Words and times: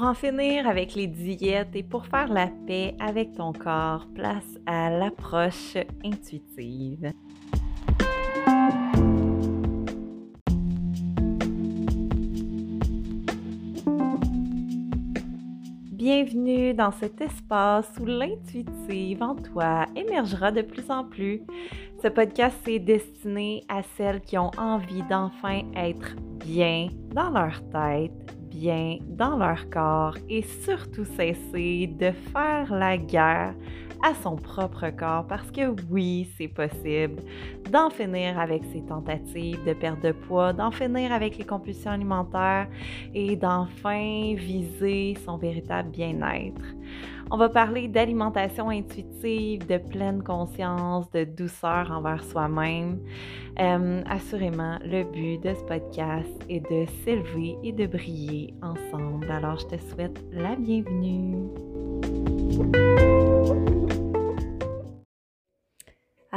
Pour 0.00 0.08
en 0.08 0.14
finir 0.14 0.66
avec 0.66 0.94
les 0.94 1.08
diètes 1.08 1.76
et 1.76 1.82
pour 1.82 2.06
faire 2.06 2.32
la 2.32 2.46
paix 2.66 2.94
avec 3.00 3.34
ton 3.34 3.52
corps, 3.52 4.06
place 4.14 4.58
à 4.64 4.88
l'approche 4.88 5.76
intuitive. 6.02 7.12
Bienvenue 15.92 16.72
dans 16.72 16.92
cet 16.92 17.20
espace 17.20 17.92
où 18.00 18.06
l'intuitive 18.06 19.22
en 19.22 19.34
toi 19.34 19.84
émergera 19.94 20.50
de 20.50 20.62
plus 20.62 20.90
en 20.90 21.04
plus. 21.04 21.42
Ce 22.02 22.08
podcast 22.08 22.66
est 22.66 22.78
destiné 22.78 23.64
à 23.68 23.82
celles 23.98 24.22
qui 24.22 24.38
ont 24.38 24.50
envie 24.56 25.02
d'enfin 25.10 25.60
être 25.76 26.16
bien 26.38 26.88
dans 27.14 27.28
leur 27.28 27.60
tête, 27.68 28.39
bien 28.50 28.98
dans 29.06 29.36
leur 29.36 29.70
corps 29.70 30.16
et 30.28 30.42
surtout 30.42 31.04
cesser 31.04 31.86
de 31.86 32.10
faire 32.32 32.74
la 32.74 32.96
guerre 32.96 33.54
à 34.02 34.14
son 34.14 34.36
propre 34.36 34.90
corps 34.90 35.26
parce 35.26 35.50
que 35.50 35.74
oui, 35.90 36.28
c'est 36.36 36.48
possible 36.48 37.22
d'en 37.70 37.90
finir 37.90 38.38
avec 38.38 38.64
ses 38.72 38.82
tentatives 38.82 39.62
de 39.64 39.72
perte 39.72 40.02
de 40.02 40.12
poids, 40.12 40.52
d'en 40.52 40.70
finir 40.70 41.12
avec 41.12 41.38
les 41.38 41.44
compulsions 41.44 41.90
alimentaires 41.90 42.68
et 43.14 43.36
d'enfin 43.36 44.34
viser 44.36 45.16
son 45.24 45.36
véritable 45.36 45.90
bien-être. 45.90 46.62
On 47.32 47.36
va 47.36 47.48
parler 47.48 47.86
d'alimentation 47.86 48.70
intuitive, 48.70 49.64
de 49.66 49.78
pleine 49.78 50.20
conscience, 50.20 51.08
de 51.12 51.22
douceur 51.22 51.92
envers 51.92 52.24
soi-même. 52.24 52.98
Euh, 53.60 54.02
assurément, 54.08 54.78
le 54.84 55.04
but 55.04 55.38
de 55.38 55.54
ce 55.54 55.62
podcast 55.62 56.28
est 56.48 56.60
de 56.60 56.86
s'élever 57.04 57.56
et 57.62 57.70
de 57.70 57.86
briller 57.86 58.52
ensemble. 58.62 59.30
Alors, 59.30 59.58
je 59.60 59.76
te 59.76 59.80
souhaite 59.80 60.20
la 60.32 60.56
bienvenue. 60.56 61.36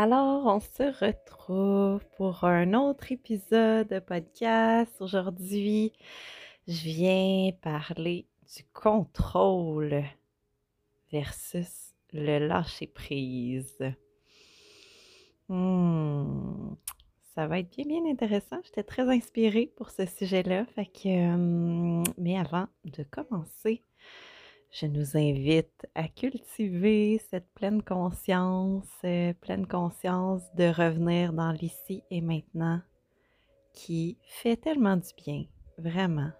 Alors, 0.06 0.48
on 0.48 0.60
se 0.60 0.84
retrouve 1.06 2.06
pour 2.18 2.44
un 2.44 2.74
autre 2.74 3.14
épisode 3.14 3.88
de 3.88 4.00
podcast. 4.00 4.92
Aujourd'hui, 5.00 5.94
je 6.68 6.84
viens 6.90 7.52
parler 7.62 8.28
du 8.54 8.66
contrôle 8.74 10.04
versus 11.10 11.94
le 12.12 12.46
lâcher-prise. 12.46 13.94
Hmm, 15.48 16.74
ça 17.34 17.48
va 17.48 17.60
être 17.60 17.74
bien, 17.74 17.86
bien 17.86 18.12
intéressant. 18.12 18.60
J'étais 18.66 18.84
très 18.84 19.10
inspirée 19.10 19.72
pour 19.78 19.90
ce 19.90 20.06
sujet-là. 20.06 20.66
Euh, 21.06 22.04
mais 22.18 22.38
avant 22.38 22.68
de 22.84 23.04
commencer, 23.04 23.82
je 24.74 24.88
nous 24.88 25.16
invite 25.16 25.88
à 25.94 26.08
cultiver 26.08 27.22
cette 27.30 27.48
pleine 27.54 27.84
conscience, 27.84 28.90
euh, 29.04 29.32
pleine 29.34 29.68
conscience 29.68 30.42
de 30.56 30.64
revenir 30.64 31.32
dans 31.32 31.52
l'ici 31.52 32.04
et 32.10 32.22
maintenant 32.22 32.82
qui 33.74 34.18
fait 34.26 34.58
tellement 34.58 34.98
du 34.98 35.10
bien, 35.16 35.46
vraiment. 35.78 36.32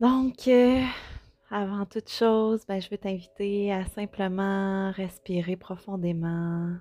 Donc, 0.00 0.46
euh, 0.46 0.80
avant 1.50 1.84
toute 1.86 2.08
chose, 2.10 2.64
ben, 2.68 2.80
je 2.80 2.88
veux 2.88 2.98
t'inviter 2.98 3.72
à 3.72 3.84
simplement 3.86 4.92
respirer 4.92 5.56
profondément. 5.56 6.76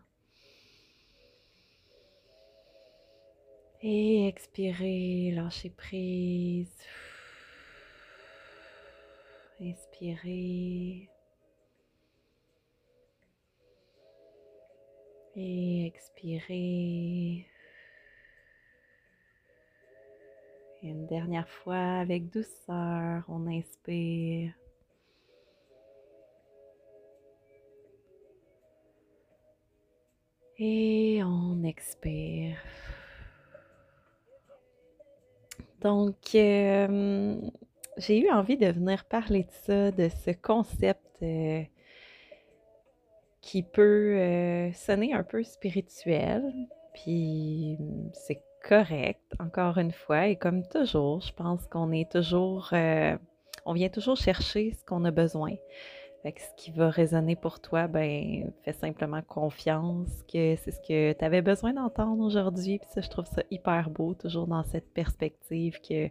Et 3.81 4.27
expirer, 4.27 5.31
lâcher 5.33 5.69
prise. 5.71 6.75
Inspirez. 9.65 11.09
Et 15.35 15.85
expirez. 15.87 17.47
Une 20.83 21.07
dernière 21.07 21.49
fois 21.49 21.97
avec 21.97 22.29
douceur, 22.29 23.23
on 23.27 23.47
inspire. 23.47 24.53
Et 30.59 31.21
on 31.23 31.63
expire. 31.63 32.59
Donc, 35.81 36.35
euh, 36.35 37.41
j'ai 37.97 38.19
eu 38.19 38.29
envie 38.29 38.57
de 38.57 38.67
venir 38.67 39.05
parler 39.05 39.43
de 39.43 39.51
ça, 39.51 39.91
de 39.91 40.09
ce 40.09 40.31
concept 40.31 41.01
euh, 41.21 41.61
qui 43.41 43.63
peut 43.63 44.15
euh, 44.17 44.73
sonner 44.73 45.13
un 45.13 45.23
peu 45.23 45.43
spirituel, 45.43 46.43
puis 46.93 47.77
c'est 48.13 48.41
correct, 48.67 49.21
encore 49.39 49.77
une 49.77 49.91
fois, 49.91 50.27
et 50.27 50.35
comme 50.35 50.67
toujours, 50.67 51.21
je 51.21 51.33
pense 51.33 51.67
qu'on 51.67 51.91
est 51.91 52.11
toujours, 52.11 52.69
euh, 52.73 53.15
on 53.65 53.73
vient 53.73 53.89
toujours 53.89 54.17
chercher 54.17 54.71
ce 54.71 54.83
qu'on 54.83 55.05
a 55.05 55.11
besoin. 55.11 55.51
Fait 56.23 56.31
que 56.31 56.41
ce 56.41 56.55
qui 56.57 56.71
va 56.71 56.89
résonner 56.89 57.35
pour 57.35 57.59
toi, 57.59 57.87
ben, 57.87 58.51
fais 58.63 58.73
simplement 58.73 59.21
confiance 59.21 60.09
que 60.23 60.55
c'est 60.55 60.71
ce 60.71 60.81
que 60.81 61.13
tu 61.13 61.23
avais 61.23 61.43
besoin 61.43 61.73
d'entendre 61.73 62.25
aujourd'hui. 62.25 62.79
Puis 62.79 62.89
ça, 62.91 63.01
je 63.01 63.09
trouve 63.11 63.27
ça 63.27 63.43
hyper 63.51 63.91
beau, 63.91 64.15
toujours 64.15 64.47
dans 64.47 64.63
cette 64.63 64.91
perspective 64.91 65.79
que 65.87 66.09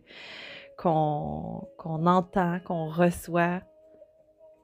qu'on 0.76 1.66
entend, 1.82 2.60
qu'on 2.64 2.88
reçoit 2.88 3.62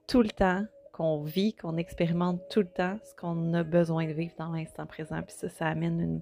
tout 0.06 0.22
le 0.22 0.30
temps, 0.30 0.64
qu'on 0.92 1.22
vit, 1.22 1.54
qu'on 1.54 1.76
expérimente 1.76 2.40
tout 2.50 2.60
le 2.60 2.68
temps, 2.68 2.98
ce 3.02 3.14
qu'on 3.14 3.54
a 3.54 3.62
besoin 3.62 4.06
de 4.06 4.12
vivre 4.12 4.34
dans 4.38 4.52
l'instant 4.52 4.86
présent. 4.86 5.22
Puis 5.22 5.34
ça, 5.34 5.48
ça 5.48 5.66
amène 5.66 6.20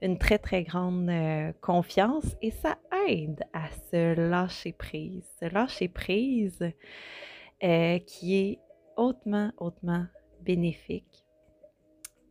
une, 0.00 0.18
très, 0.18 0.38
très 0.38 0.62
grande 0.62 1.08
euh, 1.08 1.52
confiance 1.60 2.36
et 2.40 2.50
ça 2.50 2.78
aide 3.08 3.42
à 3.52 3.68
se 3.90 4.14
lâcher 4.14 4.72
prise. 4.72 5.24
Se 5.40 5.46
lâcher 5.46 5.88
prise 5.88 6.72
euh, 7.64 7.98
qui 8.00 8.36
est 8.36 8.58
hautement, 8.96 9.50
hautement 9.58 10.06
bénéfique. 10.42 11.24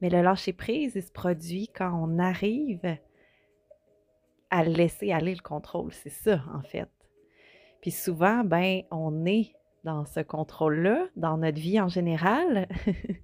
Mais 0.02 0.10
le 0.10 0.22
lâcher 0.22 0.54
prise, 0.54 0.94
il 0.96 1.04
se 1.04 1.12
produit 1.12 1.68
quand 1.68 1.92
on 1.94 2.20
arrive 2.20 2.98
à 4.52 4.64
laisser 4.64 5.12
aller 5.12 5.34
le 5.34 5.42
contrôle. 5.42 5.92
C'est 5.94 6.10
ça, 6.10 6.44
en 6.54 6.62
fait. 6.62 6.90
Puis 7.82 7.92
souvent, 7.92 8.44
ben, 8.44 8.84
on 8.92 9.26
est 9.26 9.56
dans 9.84 10.06
ce 10.06 10.20
contrôle-là, 10.20 11.08
dans 11.16 11.38
notre 11.38 11.60
vie 11.60 11.80
en 11.82 11.88
général. 11.88 12.68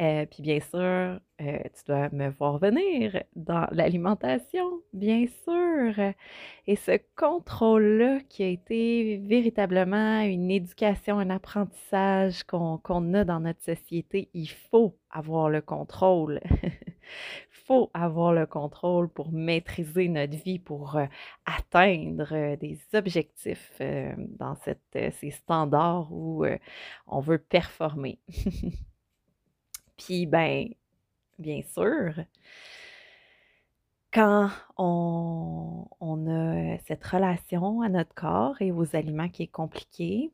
Euh, 0.00 0.26
puis 0.26 0.44
bien 0.44 0.60
sûr, 0.60 0.78
euh, 0.78 1.18
tu 1.40 1.84
dois 1.88 2.08
me 2.12 2.28
voir 2.28 2.58
venir 2.58 3.20
dans 3.34 3.66
l'alimentation, 3.72 4.80
bien 4.92 5.26
sûr. 5.42 6.12
Et 6.68 6.76
ce 6.76 7.00
contrôle-là 7.16 8.20
qui 8.28 8.44
a 8.44 8.46
été 8.46 9.16
véritablement 9.26 10.20
une 10.20 10.52
éducation, 10.52 11.18
un 11.18 11.30
apprentissage 11.30 12.44
qu'on 12.44 12.78
a 13.12 13.24
dans 13.24 13.40
notre 13.40 13.60
société, 13.60 14.28
il 14.34 14.48
faut 14.48 14.96
avoir 15.10 15.50
le 15.50 15.62
contrôle. 15.62 16.38
faut 17.68 17.90
avoir 17.92 18.32
le 18.32 18.46
contrôle 18.46 19.10
pour 19.10 19.30
maîtriser 19.30 20.08
notre 20.08 20.36
vie, 20.36 20.58
pour 20.58 20.96
euh, 20.96 21.04
atteindre 21.44 22.32
euh, 22.32 22.56
des 22.56 22.80
objectifs 22.94 23.74
euh, 23.82 24.14
dans 24.16 24.56
cette, 24.64 25.14
ces 25.20 25.30
standards 25.30 26.10
où 26.10 26.46
on 27.06 27.20
veut 27.20 27.38
performer. 27.38 28.18
Puis, 29.98 30.24
ben, 30.26 30.68
bien 31.38 31.60
sûr, 31.62 32.14
quand 34.12 34.48
on, 34.78 35.86
on, 36.00 36.26
a 36.26 36.78
cette 36.86 37.04
relation 37.04 37.82
à 37.82 37.90
notre 37.90 38.14
corps 38.14 38.62
et 38.62 38.72
aux 38.72 38.96
aliments 38.96 39.28
qui 39.28 39.42
est 39.42 39.46
compliquée, 39.48 40.32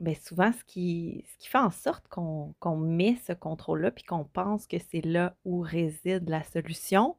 bien 0.00 0.14
souvent, 0.14 0.52
ce 0.52 0.64
qui, 0.64 1.24
ce 1.30 1.38
qui 1.38 1.48
fait 1.48 1.58
en 1.58 1.70
sorte 1.70 2.08
qu'on 2.08 2.76
met 2.76 3.16
ce 3.26 3.32
contrôle-là, 3.32 3.90
puis 3.90 4.04
qu'on 4.04 4.24
pense 4.24 4.66
que 4.66 4.78
c'est 4.78 5.04
là 5.04 5.36
où 5.44 5.60
réside 5.60 6.28
la 6.28 6.42
solution, 6.42 7.16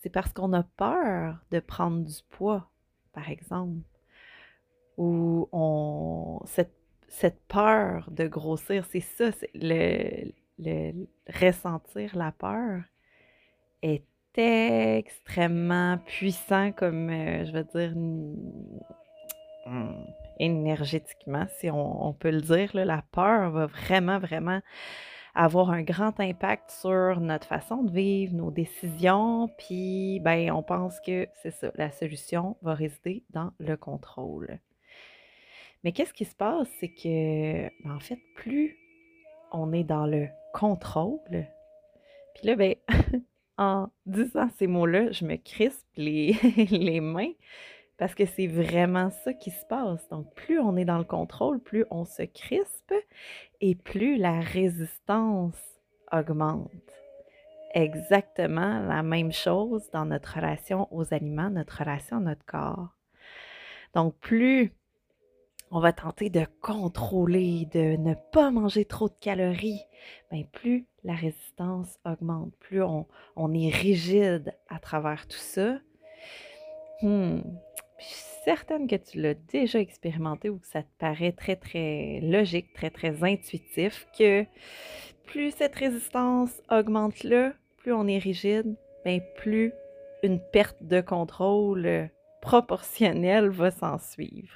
c'est 0.00 0.10
parce 0.10 0.32
qu'on 0.32 0.52
a 0.52 0.62
peur 0.62 1.38
de 1.50 1.60
prendre 1.60 2.04
du 2.04 2.22
poids, 2.30 2.70
par 3.12 3.28
exemple. 3.30 3.80
Ou 4.96 5.48
on, 5.52 6.40
cette, 6.46 6.74
cette 7.08 7.40
peur 7.46 8.08
de 8.10 8.26
grossir, 8.26 8.86
c'est 8.90 9.00
ça, 9.00 9.30
le, 9.54 10.32
le 10.58 11.06
ressentir 11.28 12.16
la 12.16 12.32
peur 12.32 12.82
est 13.82 14.04
extrêmement 14.36 15.98
puissant 15.98 16.72
comme, 16.72 17.10
euh, 17.10 17.44
je 17.44 17.52
veux 17.52 17.64
dire, 17.64 17.94
énergétiquement, 20.38 21.46
si 21.58 21.70
on, 21.70 22.12
peut 22.12 22.30
le 22.30 22.40
dire. 22.40 22.70
la 22.74 23.02
peur 23.12 23.50
va 23.50 23.66
vraiment, 23.66 24.18
vraiment 24.18 24.60
avoir 25.34 25.70
un 25.70 25.82
grand 25.82 26.18
impact 26.20 26.70
sur 26.70 27.20
notre 27.20 27.46
façon 27.46 27.82
de 27.82 27.90
vivre, 27.90 28.34
nos 28.34 28.50
décisions, 28.50 29.48
puis 29.58 30.20
ben, 30.20 30.52
on 30.52 30.62
pense 30.62 31.00
que 31.00 31.26
c'est 31.42 31.50
ça, 31.50 31.72
la 31.74 31.90
solution 31.90 32.56
va 32.62 32.74
résider 32.74 33.24
dans 33.30 33.52
le 33.58 33.76
contrôle. 33.76 34.60
Mais 35.82 35.92
qu'est-ce 35.92 36.12
qui 36.14 36.24
se 36.24 36.36
passe, 36.36 36.68
c'est 36.78 36.88
que, 36.88 37.64
ben, 37.84 37.96
en 37.96 38.00
fait, 38.00 38.18
plus 38.36 38.76
on 39.52 39.72
est 39.72 39.84
dans 39.84 40.06
le 40.06 40.28
contrôle, 40.52 41.46
puis 42.34 42.46
là, 42.46 42.54
ben, 42.54 42.74
en 43.58 43.88
disant 44.06 44.48
ces 44.56 44.66
mots-là, 44.66 45.10
je 45.10 45.24
me 45.24 45.36
crispe 45.36 45.86
les, 45.96 46.32
les 46.70 47.00
mains 47.00 47.32
parce 47.96 48.14
que 48.14 48.26
c'est 48.26 48.46
vraiment 48.46 49.10
ça 49.10 49.32
qui 49.32 49.50
se 49.50 49.64
passe. 49.66 50.08
Donc, 50.08 50.32
plus 50.34 50.58
on 50.58 50.76
est 50.76 50.84
dans 50.84 50.98
le 50.98 51.04
contrôle, 51.04 51.60
plus 51.60 51.84
on 51.90 52.04
se 52.04 52.22
crispe 52.22 52.94
et 53.60 53.74
plus 53.74 54.16
la 54.16 54.40
résistance 54.40 55.58
augmente. 56.12 56.70
Exactement 57.74 58.80
la 58.80 59.02
même 59.02 59.32
chose 59.32 59.88
dans 59.92 60.04
notre 60.04 60.34
relation 60.36 60.88
aux 60.92 61.12
aliments, 61.12 61.50
notre 61.50 61.78
relation 61.78 62.18
à 62.18 62.20
notre 62.20 62.44
corps. 62.44 62.88
Donc, 63.94 64.16
plus 64.18 64.72
on 65.70 65.80
va 65.80 65.92
tenter 65.92 66.30
de 66.30 66.46
contrôler, 66.60 67.66
de 67.72 67.96
ne 67.96 68.14
pas 68.32 68.52
manger 68.52 68.84
trop 68.84 69.08
de 69.08 69.14
calories, 69.20 69.82
bien, 70.30 70.44
plus 70.52 70.86
la 71.02 71.14
résistance 71.14 71.98
augmente, 72.04 72.54
plus 72.60 72.80
on, 72.82 73.06
est 73.52 73.74
rigide 73.74 74.54
à 74.68 74.78
travers 74.78 75.26
tout 75.26 75.36
ça. 75.36 75.78
Hmm. 77.02 77.40
Je 77.98 78.04
suis 78.04 78.24
certaine 78.44 78.86
que 78.86 78.96
tu 78.96 79.20
l'as 79.20 79.34
déjà 79.34 79.78
expérimenté 79.78 80.50
ou 80.50 80.58
que 80.58 80.66
ça 80.66 80.82
te 80.82 80.88
paraît 80.98 81.32
très, 81.32 81.56
très 81.56 82.20
logique, 82.22 82.72
très, 82.74 82.90
très 82.90 83.22
intuitif, 83.24 84.06
que 84.18 84.44
plus 85.26 85.52
cette 85.52 85.74
résistance 85.76 86.60
augmente 86.70 87.22
là, 87.24 87.52
plus 87.78 87.92
on 87.92 88.06
est 88.06 88.18
rigide, 88.18 88.76
bien, 89.04 89.20
plus 89.36 89.72
une 90.22 90.40
perte 90.40 90.82
de 90.82 91.00
contrôle 91.00 92.10
proportionnelle 92.40 93.48
va 93.48 93.70
s'en 93.70 93.98
suivre. 93.98 94.54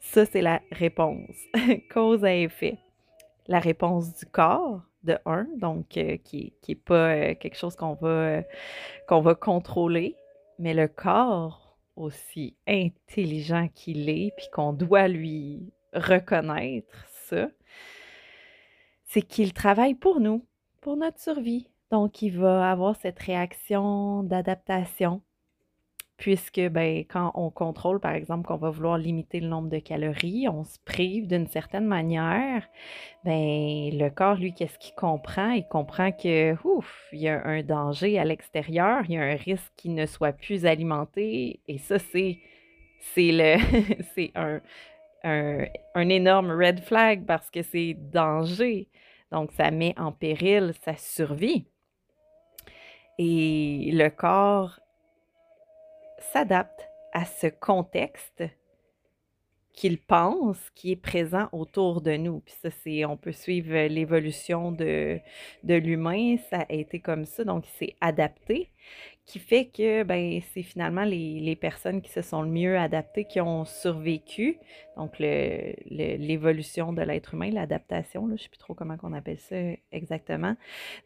Ça, 0.00 0.26
c'est 0.26 0.42
la 0.42 0.60
réponse. 0.72 1.36
Cause 1.92 2.24
à 2.24 2.34
effet. 2.34 2.78
La 3.46 3.60
réponse 3.60 4.14
du 4.18 4.26
corps, 4.26 4.80
de 5.04 5.16
un, 5.26 5.46
donc 5.56 5.96
euh, 5.96 6.16
qui 6.16 6.52
n'est 6.68 6.74
pas 6.74 7.14
euh, 7.14 7.34
quelque 7.34 7.56
chose 7.56 7.76
qu'on 7.76 7.94
va, 7.94 8.08
euh, 8.08 8.42
qu'on 9.08 9.20
va 9.20 9.34
contrôler, 9.34 10.16
mais 10.58 10.74
le 10.74 10.88
corps, 10.88 11.61
aussi 11.96 12.56
intelligent 12.66 13.68
qu'il 13.74 14.08
est, 14.08 14.32
puis 14.36 14.46
qu'on 14.52 14.72
doit 14.72 15.08
lui 15.08 15.72
reconnaître 15.92 17.06
ça, 17.28 17.48
c'est 19.04 19.22
qu'il 19.22 19.52
travaille 19.52 19.94
pour 19.94 20.20
nous, 20.20 20.46
pour 20.80 20.96
notre 20.96 21.20
survie. 21.20 21.68
Donc, 21.90 22.22
il 22.22 22.38
va 22.38 22.70
avoir 22.70 22.96
cette 22.96 23.18
réaction 23.18 24.22
d'adaptation 24.22 25.22
puisque 26.22 26.60
ben, 26.68 27.04
quand 27.10 27.32
on 27.34 27.50
contrôle, 27.50 27.98
par 27.98 28.12
exemple, 28.12 28.46
qu'on 28.46 28.56
va 28.56 28.70
vouloir 28.70 28.96
limiter 28.96 29.40
le 29.40 29.48
nombre 29.48 29.68
de 29.68 29.80
calories, 29.80 30.46
on 30.48 30.62
se 30.62 30.78
prive 30.84 31.26
d'une 31.26 31.48
certaine 31.48 31.84
manière, 31.84 32.62
ben, 33.24 33.90
le 33.92 34.08
corps, 34.08 34.36
lui, 34.36 34.54
qu'est-ce 34.54 34.78
qu'il 34.78 34.94
comprend? 34.94 35.50
Il 35.50 35.66
comprend 35.66 36.12
que, 36.12 36.54
ouf, 36.64 37.08
il 37.12 37.22
y 37.22 37.28
a 37.28 37.44
un 37.44 37.64
danger 37.64 38.20
à 38.20 38.24
l'extérieur, 38.24 39.02
il 39.08 39.14
y 39.14 39.18
a 39.18 39.22
un 39.22 39.34
risque 39.34 39.72
qu'il 39.76 39.96
ne 39.96 40.06
soit 40.06 40.32
plus 40.32 40.64
alimenté, 40.64 41.58
et 41.66 41.78
ça, 41.78 41.98
c'est, 41.98 42.38
c'est, 43.00 43.32
le, 43.32 43.56
c'est 44.14 44.30
un, 44.36 44.60
un, 45.24 45.64
un 45.96 46.08
énorme 46.08 46.52
red 46.52 46.84
flag 46.84 47.26
parce 47.26 47.50
que 47.50 47.62
c'est 47.62 47.94
danger. 47.94 48.86
Donc, 49.32 49.50
ça 49.50 49.72
met 49.72 49.98
en 49.98 50.12
péril 50.12 50.72
sa 50.84 50.94
survie. 50.96 51.66
Et 53.18 53.90
le 53.92 54.08
corps 54.08 54.78
s'adapte 56.32 56.88
à 57.12 57.24
ce 57.24 57.46
contexte 57.46 58.42
qu'il 59.72 59.98
pense 59.98 60.58
qui 60.74 60.92
est 60.92 60.96
présent 60.96 61.48
autour 61.52 62.02
de 62.02 62.16
nous. 62.16 62.40
Puis 62.40 62.54
ça, 62.60 62.70
c'est, 62.82 63.04
on 63.04 63.16
peut 63.16 63.32
suivre 63.32 63.74
l'évolution 63.88 64.70
de, 64.70 65.18
de 65.64 65.74
l'humain, 65.74 66.36
ça 66.50 66.66
a 66.68 66.72
été 66.72 67.00
comme 67.00 67.24
ça, 67.24 67.44
donc 67.44 67.66
il 67.66 67.78
s'est 67.78 67.96
adapté 68.00 68.70
qui 69.24 69.38
fait 69.38 69.66
que 69.66 70.02
ben, 70.02 70.40
c'est 70.52 70.62
finalement 70.62 71.04
les, 71.04 71.56
personnes 71.60 72.02
qui 72.02 72.10
se 72.10 72.22
sont 72.22 72.42
le 72.42 72.48
mieux 72.48 72.76
adaptées 72.76 73.24
qui 73.24 73.40
ont 73.40 73.64
survécu. 73.64 74.58
Donc, 74.96 75.18
l'évolution 75.18 76.92
de 76.92 77.02
l'être 77.02 77.34
humain, 77.34 77.50
l'adaptation, 77.50 78.26
je 78.26 78.32
ne 78.32 78.36
sais 78.36 78.48
plus 78.48 78.58
trop 78.58 78.74
comment 78.74 78.96
on 79.02 79.12
appelle 79.12 79.38
ça 79.38 79.56
exactement. 79.92 80.56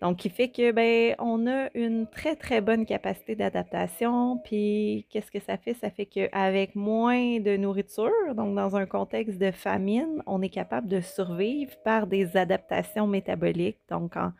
Donc, 0.00 0.16
qui 0.18 0.30
fait 0.30 0.48
que 0.48 0.72
ben, 0.72 1.14
on 1.18 1.46
a 1.46 1.68
une 1.74 2.06
très, 2.06 2.36
très 2.36 2.60
bonne 2.60 2.86
capacité 2.86 3.36
d'adaptation. 3.36 4.38
Puis, 4.38 5.06
qu'est-ce 5.10 5.30
que 5.30 5.40
ça 5.40 5.58
fait? 5.58 5.74
Ça 5.74 5.90
fait 5.90 6.06
qu'avec 6.06 6.74
moins 6.74 7.38
de 7.38 7.56
nourriture, 7.56 8.34
donc 8.34 8.54
dans 8.54 8.76
un 8.76 8.86
contexte 8.86 9.38
de 9.38 9.50
famine, 9.50 10.22
on 10.26 10.40
est 10.40 10.48
capable 10.48 10.88
de 10.88 11.00
survivre 11.00 11.72
par 11.84 12.06
des 12.06 12.36
adaptations 12.36 13.06
métaboliques. 13.06 13.78
Donc, 13.90 14.16
en, 14.16 14.32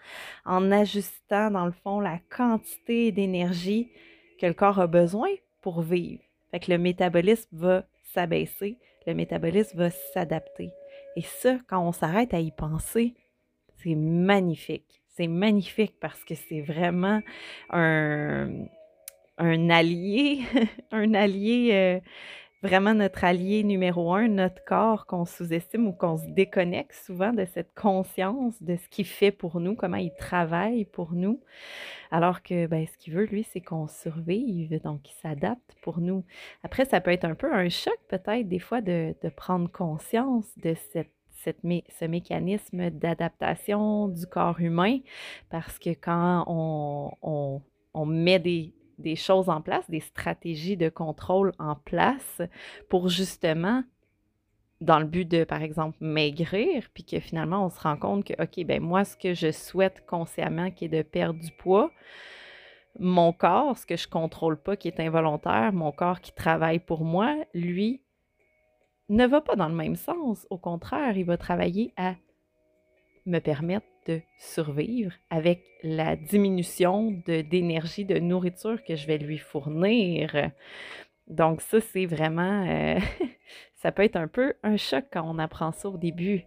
en 0.47 0.73
ajustant, 0.73 1.51
dans 1.51 1.67
le 1.67 1.73
fond, 1.73 2.01
la 2.01 2.19
quantité 2.31 3.13
d'énergie 3.13 3.66
que 4.41 4.47
le 4.47 4.55
corps 4.55 4.81
a 4.81 4.87
besoin 4.87 5.31
pour 5.63 5.83
vivre. 5.83 6.23
Fait 6.51 6.61
que 6.61 6.71
le 6.71 6.79
métabolisme 6.79 7.49
va 7.53 7.85
s'abaisser, 8.03 8.79
le 9.07 9.15
métabolisme 9.15 9.79
va 9.79 9.91
s'adapter. 9.91 10.71
Et 11.17 11.23
ça, 11.23 11.59
quand 11.67 11.81
on 11.87 11.93
s'arrête 11.93 12.35
à 12.35 12.41
y 12.41 12.51
penser, 12.51 13.15
c'est 13.83 13.95
magnifique. 13.95 15.03
C'est 15.09 15.29
magnifique 15.29 15.95
parce 16.01 16.25
que 16.25 16.35
c'est 16.35 16.61
vraiment 16.61 17.21
un, 17.71 18.67
un 19.39 19.71
allié, 19.71 20.43
un 20.93 21.15
allié 21.15 21.71
euh, 21.73 22.01
vraiment 22.67 22.95
notre 22.95 23.23
allié 23.23 23.63
numéro 23.63 24.13
un, 24.13 24.27
notre 24.27 24.65
corps 24.65 25.07
qu'on 25.07 25.25
sous-estime 25.25 25.87
ou 25.87 25.93
qu'on 25.93 26.17
se 26.17 26.27
déconnecte 26.27 26.95
souvent 26.95 27.33
de 27.33 27.45
cette 27.45 27.73
conscience 27.75 28.61
de 28.61 28.75
ce 28.77 28.89
qu'il 28.89 29.07
fait 29.07 29.31
pour 29.31 29.61
nous, 29.61 29.77
comment 29.77 29.99
il 29.99 30.13
travaille 30.15 30.85
pour 30.85 31.13
nous. 31.13 31.41
Alors 32.11 32.43
que 32.43 32.67
ben, 32.67 32.85
ce 32.87 32.99
qu'il 32.99 33.15
veut, 33.15 33.27
lui, 33.27 33.45
c'est 33.45 33.61
qu'on 33.61 33.87
survive, 33.87 34.81
donc 34.83 35.09
il 35.09 35.15
s'adapte 35.23 35.77
pour 35.81 36.01
nous. 36.01 36.25
Après, 36.65 36.85
ça 36.85 37.01
peut 37.01 37.13
être 37.13 37.25
un 37.25 37.37
peu 37.37 37.53
un 37.53 37.69
choc 37.69 37.99
peut-être 38.09 38.49
des 38.49 38.59
fois 38.59 38.81
de, 38.81 39.15
prendre 39.37 39.71
conscience 39.71 40.47
de 40.59 40.75
cette 40.75 41.11
ce 41.45 42.05
mécanisme 42.07 42.91
d'adaptation 42.91 44.09
du 44.09 44.27
corps 44.27 44.59
humain, 44.59 44.99
parce 45.49 45.79
que 45.79 45.91
quand 45.91 46.45
on, 46.49 47.61
on 47.95 48.07
met 48.07 48.41
des, 48.41 48.75
des 48.99 49.17
choses 49.17 49.49
en 49.49 49.61
place, 49.61 49.89
des 49.91 50.01
stratégies 50.01 50.77
de 50.77 50.89
contrôle 50.89 51.53
en 51.59 51.75
place 51.75 52.43
pour 52.89 53.09
justement, 53.09 53.83
dans 54.81 54.99
le 54.99 55.07
but 55.07 55.27
de, 55.27 55.45
par 55.45 55.63
exemple, 55.63 55.97
maigrir, 56.01 56.89
puis 56.93 57.05
que 57.05 57.21
finalement, 57.21 57.65
on 57.65 57.71
se 57.71 57.81
rend 57.81 57.97
compte 57.97 58.25
que, 58.25 58.43
OK, 58.43 58.65
ben 58.67 58.83
moi, 58.83 59.05
ce 59.05 59.17
que 59.17 59.35
je 59.35 59.51
souhaite 59.51 60.05
consciemment, 60.07 60.71
qui 60.71 60.87
est 60.87 60.89
de 60.89 61.03
perdre 61.03 61.41
du 61.41 61.51
poids, 61.53 61.91
mon 62.99 63.33
corps, 63.33 63.77
ce 63.77 63.87
que 63.87 63.97
je 63.97 64.09
contrôle 64.09 64.61
pas, 64.61 64.77
qui 64.77 64.89
est 64.89 65.01
involontaire, 65.01 65.73
mon 65.73 65.93
corps 65.93 66.21
qui 66.21 66.33
travaille 66.33 66.79
pour 66.79 67.05
moi, 67.05 67.35
lui, 67.55 68.03
ne 69.09 69.27
va 69.27 69.41
pas 69.41 69.57
dans 69.57 69.69
le 69.69 69.75
même 69.75 69.97
sens. 69.97 70.47
Au 70.51 70.59
contraire, 70.59 71.17
il 71.17 71.25
va 71.25 71.37
travailler 71.37 71.93
à 71.97 72.15
me 73.25 73.39
permettre 73.39 73.87
de 74.07 74.21
survivre 74.39 75.13
avec 75.31 75.63
la 75.83 76.17
diminution 76.17 77.11
d'énergie, 77.27 78.05
de, 78.05 78.19
nourriture 78.19 78.83
que 78.85 78.97
je 78.97 79.07
vais 79.07 79.19
lui 79.19 79.39
fournir. 79.39 80.51
Donc 81.27 81.61
ça, 81.61 81.81
c'est 81.81 82.07
vraiment, 82.07 82.67
euh, 82.67 82.99
ça 83.77 83.93
peut 83.93 84.05
être 84.05 84.17
un 84.17 84.29
peu 84.29 84.55
un 84.63 84.77
choc 84.77 85.05
quand 85.13 85.25
on 85.29 85.39
apprend 85.39 85.73
ça 85.73 85.89
au 85.89 85.99
début. 85.99 86.45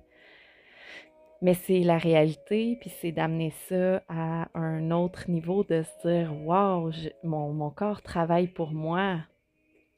Mais 1.42 1.54
c'est 1.54 1.80
la 1.80 1.98
réalité, 1.98 2.78
puis 2.82 2.90
c'est 2.90 3.14
d'amener 3.14 3.52
ça 3.68 4.04
à 4.10 4.50
un 4.56 4.92
autre 4.92 5.30
niveau, 5.30 5.64
de 5.64 5.84
se 5.84 6.08
dire, 6.08 6.34
wow, 6.46 6.92
mon, 7.24 7.54
mon 7.54 7.70
corps 7.70 8.02
travaille 8.02 8.48
pour 8.48 8.72
moi, 8.74 9.20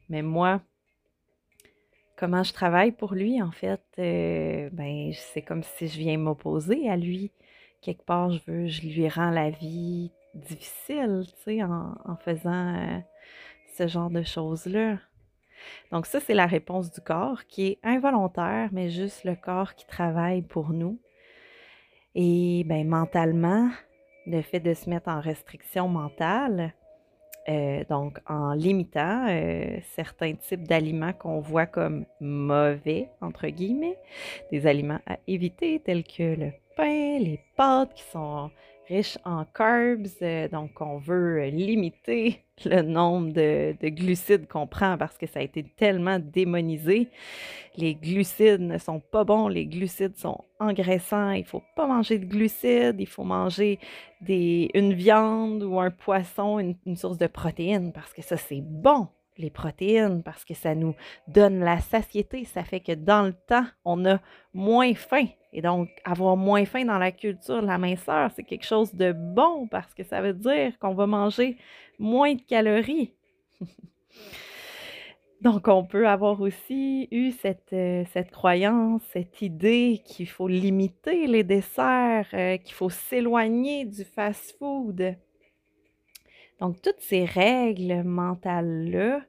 mais 0.08 0.22
moi, 0.22 0.62
comment 2.22 2.44
je 2.44 2.54
travaille 2.54 2.92
pour 2.92 3.16
lui, 3.16 3.42
en 3.42 3.50
fait, 3.50 3.82
euh, 3.98 4.70
ben, 4.72 5.12
c'est 5.14 5.42
comme 5.42 5.64
si 5.64 5.88
je 5.88 5.98
viens 5.98 6.20
m'opposer 6.20 6.88
à 6.88 6.96
lui. 6.96 7.32
Quelque 7.82 8.04
part, 8.04 8.32
je 8.32 8.40
veux, 8.48 8.68
je 8.68 8.82
lui 8.82 9.08
rends 9.10 9.32
la 9.32 9.50
vie 9.50 10.12
difficile, 10.36 11.24
tu 11.26 11.44
sais, 11.44 11.64
en, 11.64 12.16
faisant 12.24 12.76
euh, 12.76 13.00
ce 13.76 13.88
genre 13.88 14.10
de 14.10 14.24
choses-là. 14.24 14.98
Donc 15.92 16.06
ça, 16.06 16.20
c'est 16.20 16.34
la 16.34 16.46
réponse 16.46 16.92
du 16.92 17.02
corps 17.02 17.46
qui 17.46 17.68
est 17.68 17.80
involontaire, 17.84 18.70
mais 18.72 18.90
juste 18.90 19.24
le 19.24 19.36
corps 19.36 19.76
qui 19.76 19.86
travaille 19.86 20.42
pour 20.42 20.70
nous. 20.70 21.00
Et 22.16 22.64
ben, 22.66 22.88
mentalement, 22.88 23.70
le 24.26 24.42
fait 24.42 24.60
de 24.60 24.74
se 24.74 24.90
mettre 24.90 25.10
en 25.10 25.22
restriction 25.22 25.88
mentale, 25.88 26.74
euh, 27.50 27.84
donc, 27.90 28.20
en 28.28 28.54
limitant 28.54 29.26
euh, 29.28 29.80
certains 29.96 30.36
types 30.36 30.68
d'aliments 30.68 31.14
qu'on 31.14 31.40
voit 31.40 31.66
comme 31.66 32.06
mauvais, 32.20 33.10
entre 33.20 33.48
guillemets, 33.48 33.98
des 34.52 34.68
aliments 34.68 35.00
à 35.08 35.18
éviter 35.28 35.80
tels 35.80 36.04
que 36.04 36.36
le 36.36 36.52
les 36.86 37.40
pâtes 37.56 37.94
qui 37.94 38.04
sont 38.04 38.52
riche 38.88 39.18
en 39.24 39.46
carbs, 39.46 40.08
euh, 40.22 40.50
donc 40.50 40.82
on 40.82 40.98
veut 40.98 41.46
limiter 41.46 42.44
le 42.66 42.82
nombre 42.82 43.32
de, 43.32 43.74
glucides 43.90 44.48
qu'on 44.48 44.68
prend 44.68 44.98
parce 44.98 45.18
que 45.18 45.28
ça 45.28 45.40
a 45.40 45.44
été 45.44 45.64
tellement 45.64 46.20
démonisé. 46.20 47.08
Les 47.78 47.96
glucides 47.96 48.60
ne 48.60 48.78
sont 48.78 49.00
pas 49.00 49.24
bons, 49.24 49.48
les 49.48 49.66
glucides 49.66 50.18
sont 50.18 50.44
engraissants, 50.60 51.32
il 51.32 51.44
ne 51.44 51.48
faut 51.48 51.64
pas 51.76 51.88
manger 51.88 52.20
de 52.20 52.26
glucides, 52.26 53.00
il 53.00 53.08
faut 53.08 53.24
manger 53.24 53.80
des, 54.20 54.70
une 54.74 54.94
viande 54.94 55.64
ou 55.64 55.80
un 55.80 55.92
poisson, 55.92 56.60
une 56.60 56.98
source 56.98 57.18
de 57.18 57.28
protéines 57.28 57.94
parce 57.94 58.12
que 58.12 58.22
ça 58.22 58.36
c'est 58.36 58.62
bon 58.62 59.08
les 59.38 59.50
protéines 59.50 60.22
parce 60.24 60.46
que 60.46 60.54
ça 60.54 60.76
nous 60.76 60.96
donne 61.28 61.60
la 61.60 61.80
satiété. 61.80 62.46
Ça 62.46 62.64
fait 62.64 62.80
que 62.80 62.92
dans 62.92 63.24
le 63.24 63.34
temps, 63.34 63.66
on 63.86 64.06
a 64.06 64.20
moins 64.54 64.94
faim. 64.94 65.28
Et 65.54 65.62
donc, 65.62 65.90
avoir 66.06 66.38
moins 66.38 66.66
faim 66.66 66.86
dans 66.86 66.98
la 66.98 67.12
culture 67.12 67.62
de 67.62 67.68
la 67.68 67.78
minceur, 67.78 68.32
c'est 68.36 68.44
quelque 68.44 68.66
chose 68.66 68.94
de 68.96 69.12
bon 69.12 69.68
parce 69.68 69.94
que 69.94 70.04
ça 70.04 70.22
veut 70.22 70.34
dire 70.34 70.78
qu'on 70.80 70.94
va 70.94 71.08
manger 71.08 71.58
moins 72.00 72.34
de 72.36 72.42
calories. 72.42 73.12
donc, 75.42 75.68
on 75.68 75.84
peut 75.84 76.08
avoir 76.08 76.40
aussi 76.40 77.10
eu 77.12 77.32
cette, 77.32 77.74
euh, 77.74 78.06
cette 78.14 78.32
croyance, 78.32 79.02
cette 79.12 79.42
idée 79.42 80.02
qu'il 80.06 80.30
faut 80.30 80.48
limiter 80.48 81.28
les 81.28 81.44
desserts, 81.44 82.30
euh, 82.34 82.58
qu'il 82.58 82.74
faut 82.74 82.90
s'éloigner 82.90 83.86
du 83.86 84.06
fast-food. 84.06 85.18
Donc, 86.62 86.82
toutes 86.82 87.00
ces 87.02 87.26
règles 87.26 88.04
mentales-là, 88.04 89.22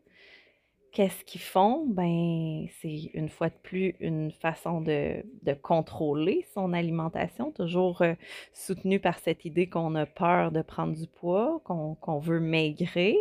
qu'est-ce 0.92 1.24
qu'ils 1.24 1.40
font? 1.40 1.86
Ben, 1.86 2.66
c'est 2.80 3.10
une 3.14 3.28
fois 3.28 3.48
de 3.48 3.56
plus 3.62 3.96
une 3.98 4.30
façon 4.30 4.80
de, 4.80 5.24
contrôler 5.62 6.46
son 6.54 6.72
alimentation, 6.72 7.50
toujours 7.50 8.02
euh, 8.02 8.14
soutenue 8.52 9.00
par 9.00 9.18
cette 9.18 9.44
idée 9.44 9.68
qu'on 9.68 9.94
a 9.94 10.06
peur 10.06 10.52
de 10.52 10.62
prendre 10.62 10.94
du 10.94 11.06
poids, 11.06 11.60
qu'on 11.64 12.18
veut 12.18 12.40
maigrir. 12.40 13.16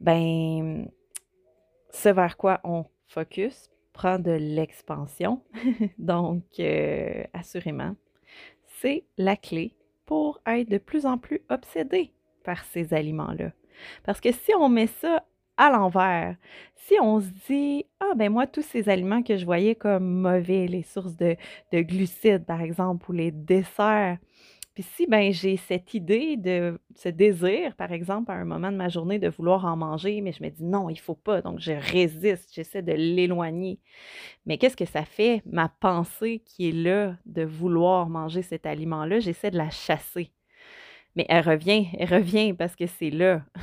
Ben, 0.00 0.88
ce 1.90 2.08
vers 2.08 2.36
quoi 2.36 2.60
on 2.64 2.84
focus 3.08 3.70
prend 3.92 4.18
de 4.18 4.32
l'expansion. 4.32 5.42
Donc, 5.98 6.44
euh, 6.60 7.24
assurément, 7.32 7.96
c'est 8.80 9.04
la 9.16 9.36
clé 9.36 9.74
pour 10.06 10.40
être 10.46 10.70
de 10.70 10.78
plus 10.78 11.04
en 11.04 11.18
plus 11.18 11.42
obsédé 11.50 12.12
par 12.44 12.64
ces 12.64 12.94
aliments-là. 12.94 13.52
Parce 14.04 14.20
que 14.20 14.32
si 14.32 14.54
on 14.54 14.68
met 14.68 14.86
ça 14.86 15.24
à 15.58 15.70
l'envers, 15.70 16.36
si 16.76 16.94
on 17.02 17.20
se 17.20 17.28
dit, 17.48 17.84
ah 18.00 18.14
ben 18.16 18.32
moi, 18.32 18.46
tous 18.46 18.62
ces 18.62 18.88
aliments 18.88 19.22
que 19.22 19.36
je 19.36 19.44
voyais 19.44 19.74
comme 19.74 20.20
mauvais, 20.20 20.66
les 20.66 20.82
sources 20.82 21.16
de, 21.16 21.36
glucides 21.72 22.46
par 22.46 22.62
exemple, 22.62 23.10
ou 23.10 23.12
les 23.12 23.30
desserts, 23.30 24.16
puis 24.72 24.84
si 24.94 25.06
ben 25.08 25.32
j'ai 25.32 25.56
cette 25.56 25.92
idée 25.92 26.36
de 26.36 26.80
ce 26.94 27.08
désir, 27.08 27.74
par 27.74 27.90
exemple, 27.90 28.30
à 28.30 28.34
un 28.34 28.44
moment 28.44 28.70
de 28.70 28.76
ma 28.76 28.88
journée 28.88 29.18
de 29.18 29.28
vouloir 29.28 29.64
en 29.64 29.76
manger, 29.76 30.20
mais 30.20 30.30
je 30.30 30.40
me 30.40 30.50
dis 30.50 30.64
non, 30.64 30.88
il 30.88 31.00
faut 31.00 31.16
pas, 31.16 31.42
donc 31.42 31.58
je 31.58 31.72
résiste, 31.72 32.54
j'essaie 32.54 32.82
de 32.82 32.92
l'éloigner. 32.92 33.80
Mais 34.46 34.56
qu'est-ce 34.56 34.76
que 34.76 34.84
ça 34.84 35.04
fait? 35.04 35.42
Ma 35.44 35.68
pensée 35.68 36.42
qui 36.44 36.68
est 36.68 36.72
là 36.72 37.16
de 37.26 37.42
vouloir 37.42 38.08
manger 38.08 38.42
cet 38.42 38.66
aliment-là, 38.66 39.18
j'essaie 39.18 39.50
de 39.50 39.58
la 39.58 39.70
chasser. 39.70 40.30
Mais 41.16 41.26
elle 41.28 41.44
revient, 41.44 41.88
elle 41.98 42.14
revient 42.14 42.54
parce 42.54 42.76
que 42.76 42.86
c'est 42.86 43.10
là. 43.10 43.42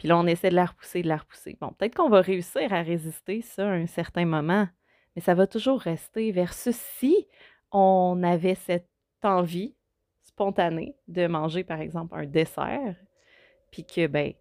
Puis 0.00 0.08
là, 0.08 0.16
on 0.16 0.26
essaie 0.26 0.48
de 0.48 0.54
la 0.54 0.64
repousser, 0.64 1.02
de 1.02 1.08
la 1.08 1.18
repousser. 1.18 1.58
Bon, 1.60 1.74
peut-être 1.74 1.94
qu'on 1.94 2.08
va 2.08 2.22
réussir 2.22 2.72
à 2.72 2.80
résister 2.80 3.42
ça 3.42 3.68
à 3.68 3.72
un 3.72 3.84
certain 3.86 4.24
moment, 4.24 4.66
mais 5.14 5.20
ça 5.20 5.34
va 5.34 5.46
toujours 5.46 5.78
rester 5.78 6.32
versus 6.32 6.74
si 6.74 7.28
on 7.70 8.22
avait 8.22 8.54
cette 8.54 8.88
envie 9.22 9.74
spontanée 10.22 10.96
de 11.06 11.26
manger, 11.26 11.64
par 11.64 11.82
exemple, 11.82 12.14
un 12.14 12.24
dessert, 12.24 12.96
puis 13.70 13.84
que, 13.84 14.06
ben, 14.06 14.32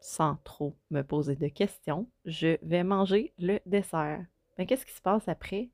sans 0.00 0.38
trop 0.42 0.74
me 0.90 1.02
poser 1.02 1.36
de 1.36 1.46
questions, 1.46 2.08
je 2.24 2.56
vais 2.62 2.82
manger 2.82 3.32
le 3.38 3.60
dessert. 3.64 4.18
Mais 4.58 4.64
ben, 4.64 4.66
qu'est-ce 4.66 4.86
qui 4.86 4.92
se 4.92 5.02
passe 5.02 5.28
après? 5.28 5.70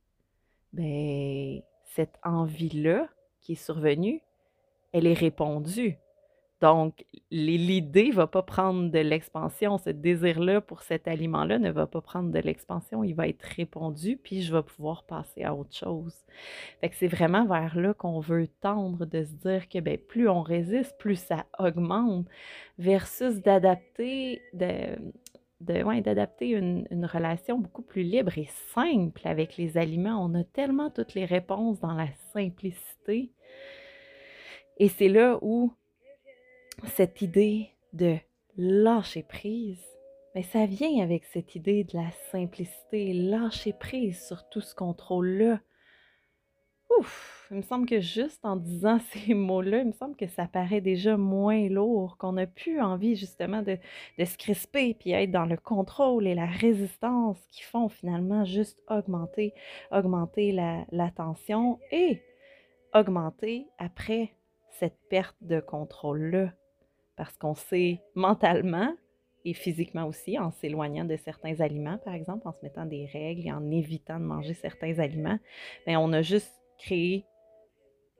Ben, 0.74 1.62
cette 1.84 2.18
envie-là 2.22 3.08
qui 3.40 3.52
est 3.52 3.64
survenue, 3.64 4.20
elle 4.92 5.06
est 5.06 5.14
répondue. 5.14 5.96
Donc, 6.62 7.04
l'idée 7.33 8.11
ne 8.11 8.14
va 8.14 8.28
pas 8.28 8.42
prendre 8.42 8.88
de 8.88 8.99
l'expansion. 9.00 9.78
Ce 9.78 9.90
désir-là 9.90 10.61
pour 10.61 10.83
cet 10.83 11.09
aliment-là 11.09 11.59
ne 11.59 11.73
va 11.73 11.88
pas 11.88 12.00
prendre 12.00 12.31
de 12.31 12.38
l'expansion. 12.38 13.02
Il 13.02 13.14
va 13.16 13.26
être 13.26 13.42
répondu, 13.42 14.16
puis 14.16 14.42
je 14.42 14.54
vais 14.54 14.62
pouvoir 14.62 15.02
passer 15.02 15.42
à 15.42 15.57
autre 15.57 15.75
chose. 15.75 16.14
C'est 16.92 17.09
vraiment 17.09 17.47
vers 17.47 17.76
là 17.76 17.95
qu'on 17.95 18.21
veut 18.21 18.47
tendre, 18.61 19.07
de 19.07 19.25
se 19.25 19.33
dire 19.33 19.69
que 19.69 19.81
ben, 19.81 19.99
plus 19.99 20.28
on 20.28 20.42
résiste, 20.42 20.97
plus 20.99 21.16
ça 21.16 21.47
augmente, 21.59 22.28
versus 22.78 23.42
d'adapter, 23.42 24.40
de, 24.52 24.97
d'adapter 25.59 26.50
une, 26.50 26.87
une, 26.92 27.07
relation 27.07 27.59
beaucoup 27.59 27.83
plus 27.83 28.04
libre 28.04 28.38
et 28.38 28.49
simple 28.73 29.23
avec 29.26 29.57
les 29.57 29.76
aliments. 29.76 30.25
On 30.25 30.33
a 30.37 30.45
tellement 30.45 30.90
toutes 30.90 31.14
les 31.14 31.25
réponses 31.25 31.81
dans 31.81 31.95
la 31.95 32.07
simplicité. 32.33 33.33
Et 34.78 34.88
c'est 34.88 35.09
là 35.09 35.38
où 35.42 35.73
cette 36.95 37.23
idée 37.23 37.71
de 37.93 38.17
lâcher 38.57 39.23
prise, 39.23 39.85
mais 40.35 40.43
ça 40.43 40.67
vient 40.67 41.02
avec 41.02 41.25
cette 41.25 41.55
idée 41.55 41.85
de 41.85 41.97
la 41.97 42.11
simplicité, 42.31 43.12
lâcher 43.12 43.73
prise 43.73 44.25
sur 44.26 44.49
tout 44.49 44.61
ce 44.61 44.75
contrôle-là. 44.75 45.61
Ouf, 46.99 47.47
il 47.50 47.59
me 47.59 47.62
semble 47.62 47.87
que 47.87 48.00
juste 48.00 48.45
en 48.45 48.57
disant 48.57 48.99
ces 49.12 49.35
mots-là, 49.35 49.79
il 49.79 49.88
me 49.88 49.93
semble 49.93 50.17
que 50.17 50.26
ça 50.26 50.47
paraît 50.47 50.81
déjà 50.81 51.17
moins 51.17 51.69
lourd, 51.69 52.17
qu'on 52.19 52.33
n'a 52.33 52.47
plus 52.47 52.81
envie 52.81 53.17
justement 53.17 53.62
de, 53.62 53.79
se 54.19 54.37
crisper 54.37 54.95
puis 54.95 55.12
être 55.12 55.31
dans 55.31 55.47
le 55.47 55.57
contrôle 55.57 56.26
et 56.26 56.35
la 56.35 56.47
résistance 56.47 57.38
qui 57.50 57.62
font 57.62 57.88
finalement 57.88 58.45
juste 58.45 58.83
augmenter, 58.88 59.55
augmenter 59.91 60.52
la 60.52 61.11
tension 61.11 61.79
et 61.91 62.23
augmenter 62.95 63.67
après 63.79 64.35
cette 64.71 64.99
perte 65.09 65.37
de 65.41 65.61
contrôle-là 65.61 66.52
parce 67.16 67.37
qu'on 67.37 67.54
sait 67.54 68.00
mentalement 68.14 68.92
et 69.45 69.54
physiquement 69.54 70.07
aussi, 70.07 70.38
en 70.38 70.50
s'éloignant 70.50 71.04
de 71.04 71.16
certains 71.16 71.61
aliments, 71.61 71.99
par 71.99 72.14
exemple, 72.14 72.47
en 72.47 72.52
se 72.52 72.62
mettant 72.62 72.87
des 72.87 73.07
règles 73.07 73.47
et 73.47 73.52
en 73.52 73.71
évitant 73.71 74.21
de 74.21 74.25
manger 74.25 74.54
certains 74.54 74.99
aliments, 74.99 75.38
bien, 75.87 75.99
on 75.99 76.12
a 76.12 76.23
juste 76.23 76.52
créé 76.78 77.26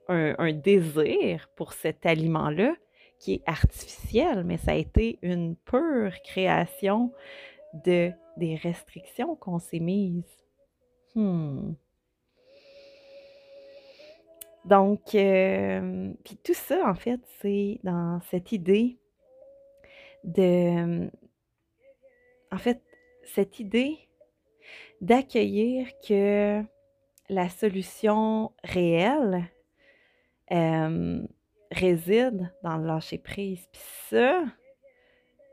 un, 0.09 0.51
désir 0.51 1.49
pour 1.55 1.73
cet 1.73 2.05
aliment-là 2.05 2.75
qui 3.19 3.35
est 3.35 3.43
artificiel, 3.45 4.43
mais 4.43 4.57
ça 4.57 4.71
a 4.71 4.75
été 4.75 5.17
une 5.21 5.55
pure 5.55 6.13
création 6.23 7.13
de 7.85 8.11
des 8.35 8.55
restrictions 8.55 9.35
qu'on 9.35 9.59
s'est 9.59 9.79
mises. 9.79 10.25
Hmm. 11.15 11.73
Donc, 14.65 15.13
euh, 15.13 16.13
puis 16.23 16.37
tout 16.37 16.53
ça, 16.53 16.87
en 16.89 16.95
fait, 16.95 17.19
c'est 17.41 17.79
dans 17.83 18.21
cette 18.29 18.51
idée 18.51 18.97
de, 20.23 21.09
en 22.51 22.57
fait, 22.57 22.81
cette 23.25 23.59
idée 23.59 23.97
d'accueillir 25.01 25.87
que 26.07 26.63
la 27.29 27.49
solution 27.49 28.53
réelle 28.63 29.49
euh, 30.51 31.21
réside 31.71 32.53
dans 32.63 32.77
le 32.77 32.87
lâcher 32.87 33.17
prise. 33.17 33.67
Puis 33.71 33.81
ça, 34.09 34.43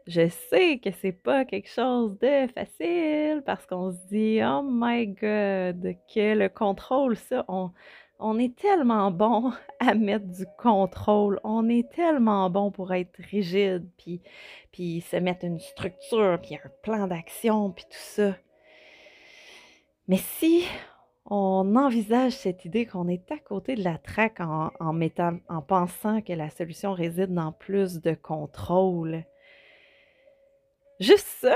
je 0.07 0.29
sais 0.29 0.79
que 0.79 0.91
c'est 0.93 1.13
pas 1.13 1.45
quelque 1.45 1.69
chose 1.69 2.19
de 2.19 2.47
facile 2.49 3.43
parce 3.45 3.67
qu'on 3.67 3.93
se 3.93 4.07
dit, 4.09 4.41
oh 4.45 4.63
my 4.63 5.09
god, 5.09 5.97
que 6.15 6.35
le 6.35 6.49
contrôle, 6.49 7.17
ça, 7.17 7.45
on, 7.49 7.73
on 8.21 8.39
est 8.39 8.55
tellement 8.57 9.11
bon 9.11 9.53
à 9.81 9.95
mettre 9.95 10.27
du 10.27 10.47
contrôle, 10.59 11.41
on 11.45 11.69
est 11.69 11.91
tellement 11.91 12.51
bon 12.51 12.71
pour 12.71 12.93
être 12.93 13.17
rigide, 13.31 13.89
puis, 13.97 14.21
puis 14.73 15.01
se 15.01 15.17
mettre 15.17 15.45
une 15.45 15.59
structure, 15.59 16.39
puis 16.41 16.57
un 16.57 16.71
plan 16.83 17.07
d'action, 17.07 17.71
puis 17.71 17.85
tout 17.85 17.99
ça. 17.99 18.37
Mais 20.09 20.19
si 20.19 20.65
on 21.25 21.77
envisage 21.77 22.33
cette 22.33 22.65
idée 22.65 22.87
qu'on 22.87 23.09
est 23.09 23.31
à 23.31 23.39
côté 23.39 23.77
de 23.77 23.85
la 23.85 23.99
traque 23.99 24.41
en, 24.41 24.71
en, 24.81 25.01
en 25.49 25.63
pensant 25.63 26.21
que 26.21 26.33
la 26.33 26.51
solution 26.51 26.93
réside 26.93 27.33
dans 27.33 27.53
plus 27.53 28.01
de 28.01 28.15
contrôle, 28.15 29.25
juste 30.99 31.29
ça, 31.41 31.55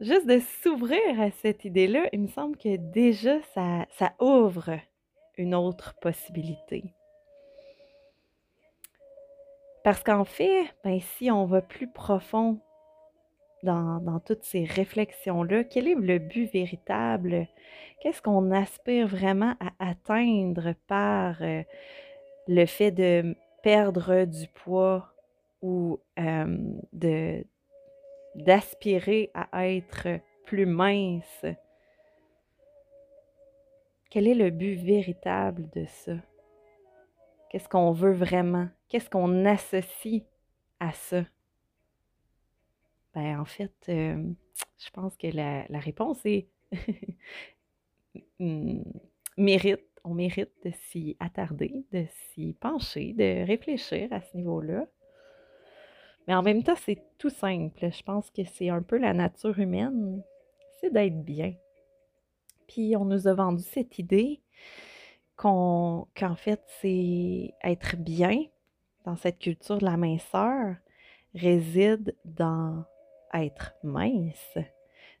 juste 0.00 0.26
de 0.26 0.40
s'ouvrir 0.62 1.20
à 1.20 1.30
cette 1.30 1.64
idée-là, 1.64 2.08
il 2.12 2.20
me 2.20 2.28
semble 2.28 2.56
que 2.56 2.76
déjà 2.76 3.40
ça, 3.54 3.86
ça 3.98 4.12
ouvre 4.20 4.78
une 5.36 5.54
autre 5.54 5.94
possibilité. 6.00 6.84
Parce 9.84 10.02
qu'en 10.02 10.24
fait, 10.24 10.64
ben, 10.84 11.00
si 11.00 11.30
on 11.30 11.44
va 11.44 11.60
plus 11.60 11.88
profond 11.88 12.58
dans, 13.62 14.20
toutes 14.24 14.44
ces 14.44 14.64
réflexions-là, 14.64 15.64
quel 15.64 15.88
est 15.88 15.94
le 15.94 16.18
but 16.18 16.52
véritable? 16.52 17.46
Qu'est-ce 18.00 18.22
qu'on 18.22 18.50
aspire 18.50 19.06
vraiment 19.06 19.54
à 19.60 19.90
atteindre 19.90 20.74
par 20.88 21.42
euh, 21.42 21.62
le 22.48 22.66
fait 22.66 22.90
de 22.90 23.36
perdre 23.62 24.24
du 24.24 24.48
poids 24.48 25.08
ou 25.62 26.00
de 26.92 27.44
d'aspirer 28.34 29.30
à 29.34 29.68
être 29.68 30.08
plus 30.46 30.66
mince? 30.66 31.44
Quel 34.12 34.28
est 34.28 34.34
le 34.34 34.50
but 34.50 34.74
véritable 34.74 35.70
de 35.70 35.86
ça? 35.86 36.12
Qu'est-ce 37.48 37.66
qu'on 37.66 37.92
veut 37.92 38.12
vraiment? 38.12 38.68
Qu'est-ce 38.90 39.08
qu'on 39.08 39.46
associe 39.46 40.24
à 40.80 40.92
ça? 40.92 41.24
Ben, 43.14 43.40
en 43.40 43.46
fait, 43.46 43.72
je 43.86 44.90
pense 44.92 45.16
que 45.16 45.28
la, 45.28 45.64
la 45.70 45.78
réponse 45.78 46.20
est 46.26 46.46
mérite, 49.38 49.80
on 50.04 50.12
mérite 50.12 50.52
de 50.62 50.72
s'y 50.72 51.16
attarder, 51.18 51.86
de 51.90 52.04
s'y 52.10 52.52
pencher, 52.60 53.14
de 53.14 53.46
réfléchir 53.46 54.12
à 54.12 54.20
ce 54.20 54.36
niveau-là. 54.36 54.84
Mais 56.28 56.34
en 56.34 56.42
même 56.42 56.62
temps, 56.62 56.76
c'est 56.76 57.02
tout 57.16 57.30
simple. 57.30 57.90
Je 57.90 58.02
pense 58.02 58.30
que 58.30 58.44
c'est 58.44 58.68
un 58.68 58.82
peu 58.82 58.98
la 58.98 59.14
nature 59.14 59.58
humaine, 59.58 60.22
c'est 60.82 60.92
d'être 60.92 61.24
bien. 61.24 61.54
Puis 62.66 62.96
on 62.96 63.04
nous 63.04 63.28
a 63.28 63.34
vendu 63.34 63.62
cette 63.62 63.98
idée 63.98 64.40
qu'en 65.36 66.06
fait, 66.36 66.62
c'est 66.80 67.54
être 67.64 67.96
bien 67.96 68.44
dans 69.04 69.16
cette 69.16 69.38
culture 69.38 69.78
de 69.78 69.84
la 69.84 69.96
minceur 69.96 70.76
réside 71.34 72.16
dans 72.24 72.84
être 73.32 73.74
mince. 73.82 74.58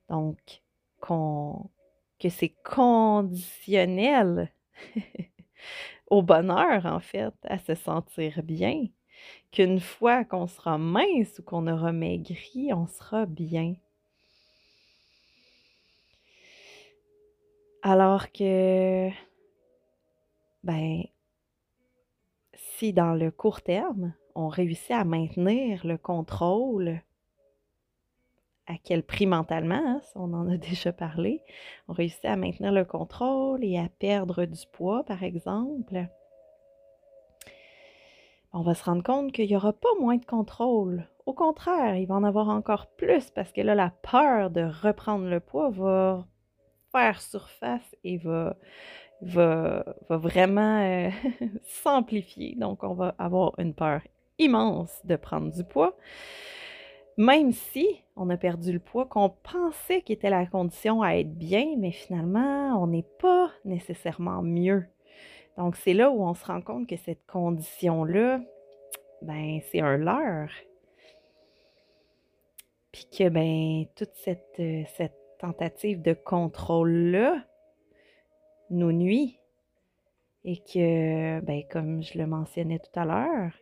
Donc, 0.08 0.62
qu'on, 1.00 1.70
que 2.18 2.28
c'est 2.28 2.54
conditionnel 2.64 4.52
au 6.10 6.22
bonheur, 6.22 6.86
en 6.86 7.00
fait, 7.00 7.34
à 7.44 7.58
se 7.58 7.74
sentir 7.74 8.42
bien. 8.42 8.86
Qu'une 9.50 9.80
fois 9.80 10.24
qu'on 10.24 10.46
sera 10.46 10.78
mince 10.78 11.38
ou 11.38 11.42
qu'on 11.42 11.66
aura 11.66 11.92
maigri, 11.92 12.72
on 12.72 12.86
sera 12.86 13.26
bien. 13.26 13.74
Alors 17.82 18.30
que, 18.30 19.10
ben, 20.62 21.02
si 22.54 22.92
dans 22.92 23.14
le 23.14 23.32
court 23.32 23.60
terme, 23.60 24.14
on 24.36 24.46
réussit 24.46 24.92
à 24.92 25.02
maintenir 25.04 25.84
le 25.84 25.98
contrôle, 25.98 27.02
à 28.68 28.74
quel 28.84 29.02
prix 29.02 29.26
mentalement, 29.26 29.82
hein, 29.84 30.00
on 30.14 30.32
en 30.32 30.48
a 30.48 30.56
déjà 30.58 30.92
parlé, 30.92 31.42
on 31.88 31.92
réussit 31.92 32.24
à 32.24 32.36
maintenir 32.36 32.70
le 32.70 32.84
contrôle 32.84 33.64
et 33.64 33.76
à 33.78 33.88
perdre 33.88 34.44
du 34.44 34.64
poids, 34.72 35.02
par 35.04 35.24
exemple, 35.24 36.06
on 38.52 38.62
va 38.62 38.74
se 38.74 38.84
rendre 38.84 39.02
compte 39.02 39.32
qu'il 39.32 39.48
n'y 39.48 39.56
aura 39.56 39.72
pas 39.72 39.88
moins 39.98 40.18
de 40.18 40.24
contrôle. 40.24 41.08
Au 41.26 41.32
contraire, 41.32 41.96
il 41.96 42.06
va 42.06 42.14
en 42.14 42.22
avoir 42.22 42.48
encore 42.48 42.86
plus 42.86 43.30
parce 43.30 43.50
que 43.50 43.60
là, 43.60 43.74
la 43.74 43.90
peur 43.90 44.50
de 44.50 44.62
reprendre 44.62 45.26
le 45.26 45.40
poids 45.40 45.70
va 45.70 46.26
faire 46.92 47.20
surface 47.20 47.96
et 48.04 48.18
va, 48.18 48.56
va, 49.22 49.84
vraiment 50.10 50.82
euh, 50.82 51.10
s'amplifier. 51.64 52.54
Donc, 52.56 52.84
on 52.84 52.94
va 52.94 53.14
avoir 53.18 53.58
une 53.58 53.74
peur 53.74 54.02
immense 54.38 55.00
de 55.04 55.16
prendre 55.16 55.52
du 55.52 55.64
poids. 55.64 55.96
Même 57.18 57.52
si 57.52 58.02
on 58.16 58.30
a 58.30 58.36
perdu 58.36 58.72
le 58.72 58.78
poids 58.78 59.06
qu'on 59.06 59.28
pensait 59.28 60.02
qu'il 60.02 60.14
était 60.14 60.30
la 60.30 60.46
condition 60.46 61.02
à 61.02 61.16
être 61.16 61.34
bien, 61.34 61.74
mais 61.78 61.92
finalement, 61.92 62.82
on 62.82 62.86
n'est 62.86 63.06
pas 63.20 63.50
nécessairement 63.64 64.42
mieux. 64.42 64.86
Donc, 65.58 65.76
c'est 65.76 65.92
là 65.92 66.10
où 66.10 66.22
on 66.22 66.34
se 66.34 66.44
rend 66.46 66.62
compte 66.62 66.88
que 66.88 66.96
cette 66.96 67.26
condition-là, 67.26 68.40
ben, 69.20 69.60
c'est 69.70 69.80
un 69.80 69.98
leurre. 69.98 70.50
Puis 72.92 73.06
que, 73.10 73.28
ben, 73.28 73.84
toute 73.94 74.14
cette, 74.14 74.56
euh, 74.58 74.82
cette 74.96 75.21
tentative 75.42 76.00
de 76.00 76.14
contrôle-là 76.14 77.44
nous 78.70 78.92
nuit. 78.92 79.38
Et 80.44 80.56
que, 80.56 81.40
ben, 81.40 81.62
comme 81.70 82.02
je 82.02 82.18
le 82.18 82.26
mentionnais 82.26 82.80
tout 82.80 82.98
à 82.98 83.04
l'heure, 83.04 83.52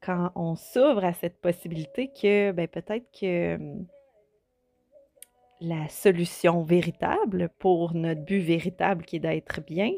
quand 0.00 0.32
on 0.34 0.56
s'ouvre 0.56 1.04
à 1.04 1.12
cette 1.12 1.40
possibilité 1.40 2.08
que, 2.08 2.50
ben, 2.52 2.66
peut-être 2.66 3.06
que 3.12 3.54
hum, 3.54 3.86
la 5.60 5.88
solution 5.88 6.62
véritable 6.62 7.50
pour 7.58 7.94
notre 7.94 8.22
but 8.22 8.40
véritable 8.40 9.04
qui 9.04 9.16
est 9.16 9.20
d'être 9.20 9.60
bien 9.60 9.92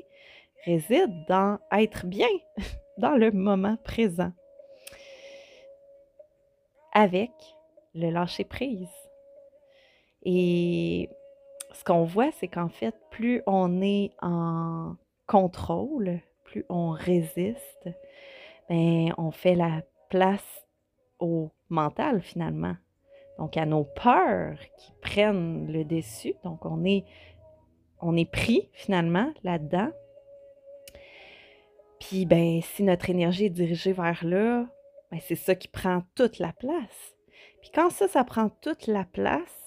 réside 0.64 1.24
dans 1.28 1.58
être 1.72 2.06
bien, 2.06 2.28
dans 2.98 3.16
le 3.16 3.30
moment 3.30 3.76
présent, 3.78 4.32
avec 6.92 7.30
le 7.94 8.10
lâcher-prise. 8.10 9.09
Et 10.22 11.08
ce 11.72 11.84
qu'on 11.84 12.04
voit, 12.04 12.30
c'est 12.32 12.48
qu'en 12.48 12.68
fait, 12.68 12.94
plus 13.10 13.42
on 13.46 13.80
est 13.82 14.12
en 14.20 14.96
contrôle, 15.26 16.20
plus 16.44 16.64
on 16.68 16.90
résiste, 16.90 17.88
bien, 18.68 19.12
on 19.16 19.30
fait 19.30 19.54
la 19.54 19.82
place 20.08 20.66
au 21.18 21.50
mental 21.68 22.20
finalement. 22.20 22.76
Donc 23.38 23.56
à 23.56 23.64
nos 23.64 23.84
peurs 23.84 24.58
qui 24.76 24.92
prennent 25.00 25.70
le 25.72 25.84
dessus. 25.84 26.34
Donc 26.44 26.66
on 26.66 26.84
est, 26.84 27.04
on 28.00 28.16
est 28.16 28.30
pris 28.30 28.68
finalement 28.72 29.32
là-dedans. 29.42 29.90
Puis 32.00 32.26
ben, 32.26 32.60
si 32.62 32.82
notre 32.82 33.08
énergie 33.10 33.46
est 33.46 33.50
dirigée 33.50 33.92
vers 33.92 34.24
là, 34.24 34.66
ben, 35.10 35.20
c'est 35.22 35.36
ça 35.36 35.54
qui 35.54 35.68
prend 35.68 36.02
toute 36.14 36.38
la 36.38 36.52
place. 36.52 37.16
Puis 37.60 37.70
quand 37.74 37.90
ça, 37.90 38.08
ça 38.08 38.24
prend 38.24 38.48
toute 38.48 38.86
la 38.86 39.04
place, 39.04 39.59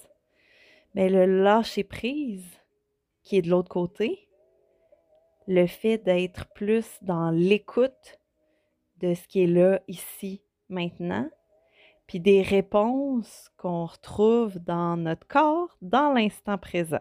mais 0.94 1.08
le 1.08 1.26
lâcher 1.42 1.84
prise 1.84 2.46
qui 3.22 3.36
est 3.36 3.42
de 3.42 3.50
l'autre 3.50 3.68
côté, 3.68 4.28
le 5.46 5.66
fait 5.66 5.98
d'être 5.98 6.46
plus 6.54 6.98
dans 7.02 7.30
l'écoute 7.30 8.20
de 9.00 9.14
ce 9.14 9.26
qui 9.26 9.42
est 9.42 9.46
là, 9.46 9.80
ici, 9.88 10.42
maintenant, 10.68 11.28
puis 12.06 12.20
des 12.20 12.42
réponses 12.42 13.50
qu'on 13.56 13.86
retrouve 13.86 14.58
dans 14.58 14.96
notre 14.96 15.26
corps, 15.26 15.76
dans 15.82 16.12
l'instant 16.12 16.58
présent, 16.58 17.00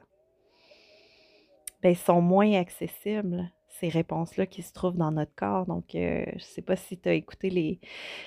bien, 1.82 1.94
sont 1.94 2.22
moins 2.22 2.54
accessibles 2.54 3.52
ces 3.80 3.90
réponses-là 3.90 4.46
qui 4.46 4.62
se 4.62 4.74
trouvent 4.74 4.98
dans 4.98 5.12
notre 5.12 5.34
corps. 5.36 5.66
Donc, 5.66 5.96
euh, 5.96 6.24
je 6.28 6.36
ne 6.36 6.40
sais 6.40 6.62
pas 6.62 6.76
si 6.76 6.98
tu 6.98 7.10
as 7.10 7.14
écouté 7.14 7.50
les, 7.50 7.80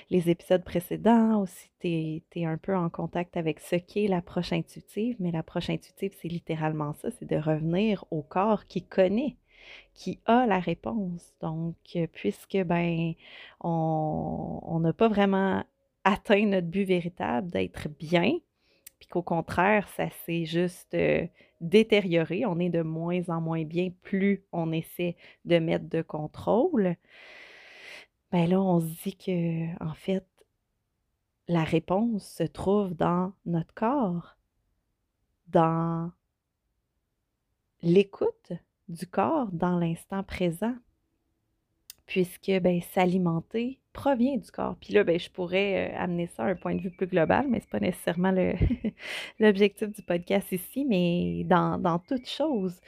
les, 0.09 0.29
épisodes 0.29 0.63
précédents 0.63 1.41
ou 1.41 1.47
si 1.47 1.69
tu 1.79 2.39
es, 2.39 2.45
un 2.45 2.57
peu 2.57 2.75
en 2.75 2.89
contact 2.89 3.37
avec 3.37 3.59
ce 3.59 3.75
qu'est 3.75 4.07
l'approche 4.07 4.53
intuitive, 4.53 5.15
mais 5.19 5.31
l'approche 5.31 5.69
intuitive, 5.69 6.13
c'est 6.21 6.27
littéralement 6.27 6.93
ça, 6.93 7.09
c'est 7.11 7.29
de 7.29 7.37
revenir 7.37 8.05
au 8.11 8.21
corps 8.21 8.65
qui 8.65 8.83
connaît 8.83 9.37
qui 9.93 10.19
a 10.25 10.45
la 10.45 10.59
réponse. 10.59 11.33
Donc, 11.41 11.75
puisque 12.13 12.57
ben 12.63 13.13
on 13.61 14.79
n'a 14.79 14.93
pas 14.93 15.07
vraiment 15.09 15.63
atteint 16.03 16.45
notre 16.45 16.67
but 16.67 16.85
véritable 16.85 17.49
d'être 17.51 17.89
bien, 17.89 18.37
puis 18.99 19.07
qu'au 19.07 19.21
contraire, 19.21 19.87
ça 19.89 20.09
s'est 20.25 20.45
juste 20.45 20.93
euh, 20.93 21.27
détérioré. 21.61 22.45
On 22.45 22.59
est 22.59 22.69
de 22.69 22.81
moins 22.81 23.21
en 23.29 23.41
moins 23.41 23.63
bien 23.63 23.89
plus 24.01 24.43
on 24.51 24.71
essaie 24.71 25.15
de 25.45 25.59
mettre 25.59 25.87
de 25.89 26.01
contrôle. 26.01 26.95
Ben 28.31 28.49
là, 28.49 28.61
on 28.61 28.79
se 28.79 29.03
dit 29.03 29.15
que, 29.15 29.83
en 29.83 29.93
fait, 29.93 30.25
la 31.47 31.63
réponse 31.63 32.27
se 32.27 32.43
trouve 32.43 32.93
dans 32.93 33.33
notre 33.45 33.73
corps, 33.73 34.37
dans 35.47 36.11
l'écoute 37.81 38.51
du 38.89 39.07
corps 39.07 39.51
dans 39.51 39.77
l'instant 39.77 40.23
présent 40.23 40.75
puisque 42.05 42.51
ben, 42.61 42.81
s'alimenter 42.81 43.79
provient 43.97 44.37
du 44.37 44.51
corps. 44.51 44.75
Puis 44.79 44.93
là, 44.93 45.03
ben, 45.03 45.19
je 45.19 45.29
pourrais 45.29 45.89
euh, 45.91 45.97
amener 45.97 46.27
ça 46.27 46.43
à 46.43 46.47
un 46.47 46.55
point 46.55 46.75
de 46.75 46.81
vue 46.81 46.91
plus 46.91 47.07
global, 47.07 47.47
mais 47.49 47.59
ce 47.59 47.65
n'est 47.65 47.69
pas 47.71 47.79
nécessairement 47.79 48.31
l'objectif 49.39 49.89
du 49.89 50.01
podcast 50.03 50.51
ici, 50.51 50.85
mais 50.85 51.43
dans, 51.45 51.79
dans 51.79 51.97
toute 51.97 52.27
chose, 52.29 52.79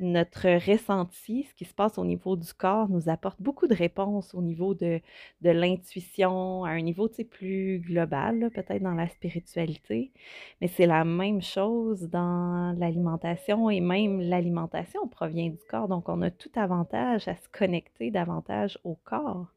notre 0.00 0.48
ressenti, 0.70 1.44
ce 1.44 1.54
qui 1.54 1.64
se 1.66 1.74
passe 1.74 1.98
au 1.98 2.04
niveau 2.04 2.36
du 2.36 2.52
corps, 2.54 2.88
nous 2.88 3.08
apporte 3.08 3.40
beaucoup 3.40 3.66
de 3.66 3.74
réponses 3.74 4.34
au 4.34 4.42
niveau 4.42 4.74
de, 4.74 5.00
de 5.42 5.50
l'intuition, 5.50 6.64
à 6.64 6.70
un 6.70 6.80
niveau 6.80 7.08
plus 7.30 7.80
global, 7.80 8.50
peut-être 8.54 8.82
dans 8.82 8.94
la 8.94 9.08
spiritualité. 9.08 10.12
Mais 10.60 10.68
c'est 10.68 10.86
la 10.86 11.04
même 11.04 11.42
chose 11.42 12.08
dans 12.10 12.74
l'alimentation 12.78 13.70
et 13.70 13.80
même 13.80 14.20
l'alimentation 14.20 15.06
provient 15.08 15.50
du 15.50 15.64
corps. 15.68 15.88
Donc, 15.88 16.08
on 16.08 16.22
a 16.22 16.30
tout 16.30 16.52
avantage 16.56 17.28
à 17.28 17.36
se 17.36 17.48
connecter 17.50 18.10
davantage 18.10 18.78
au 18.84 18.96
corps. 19.04 19.55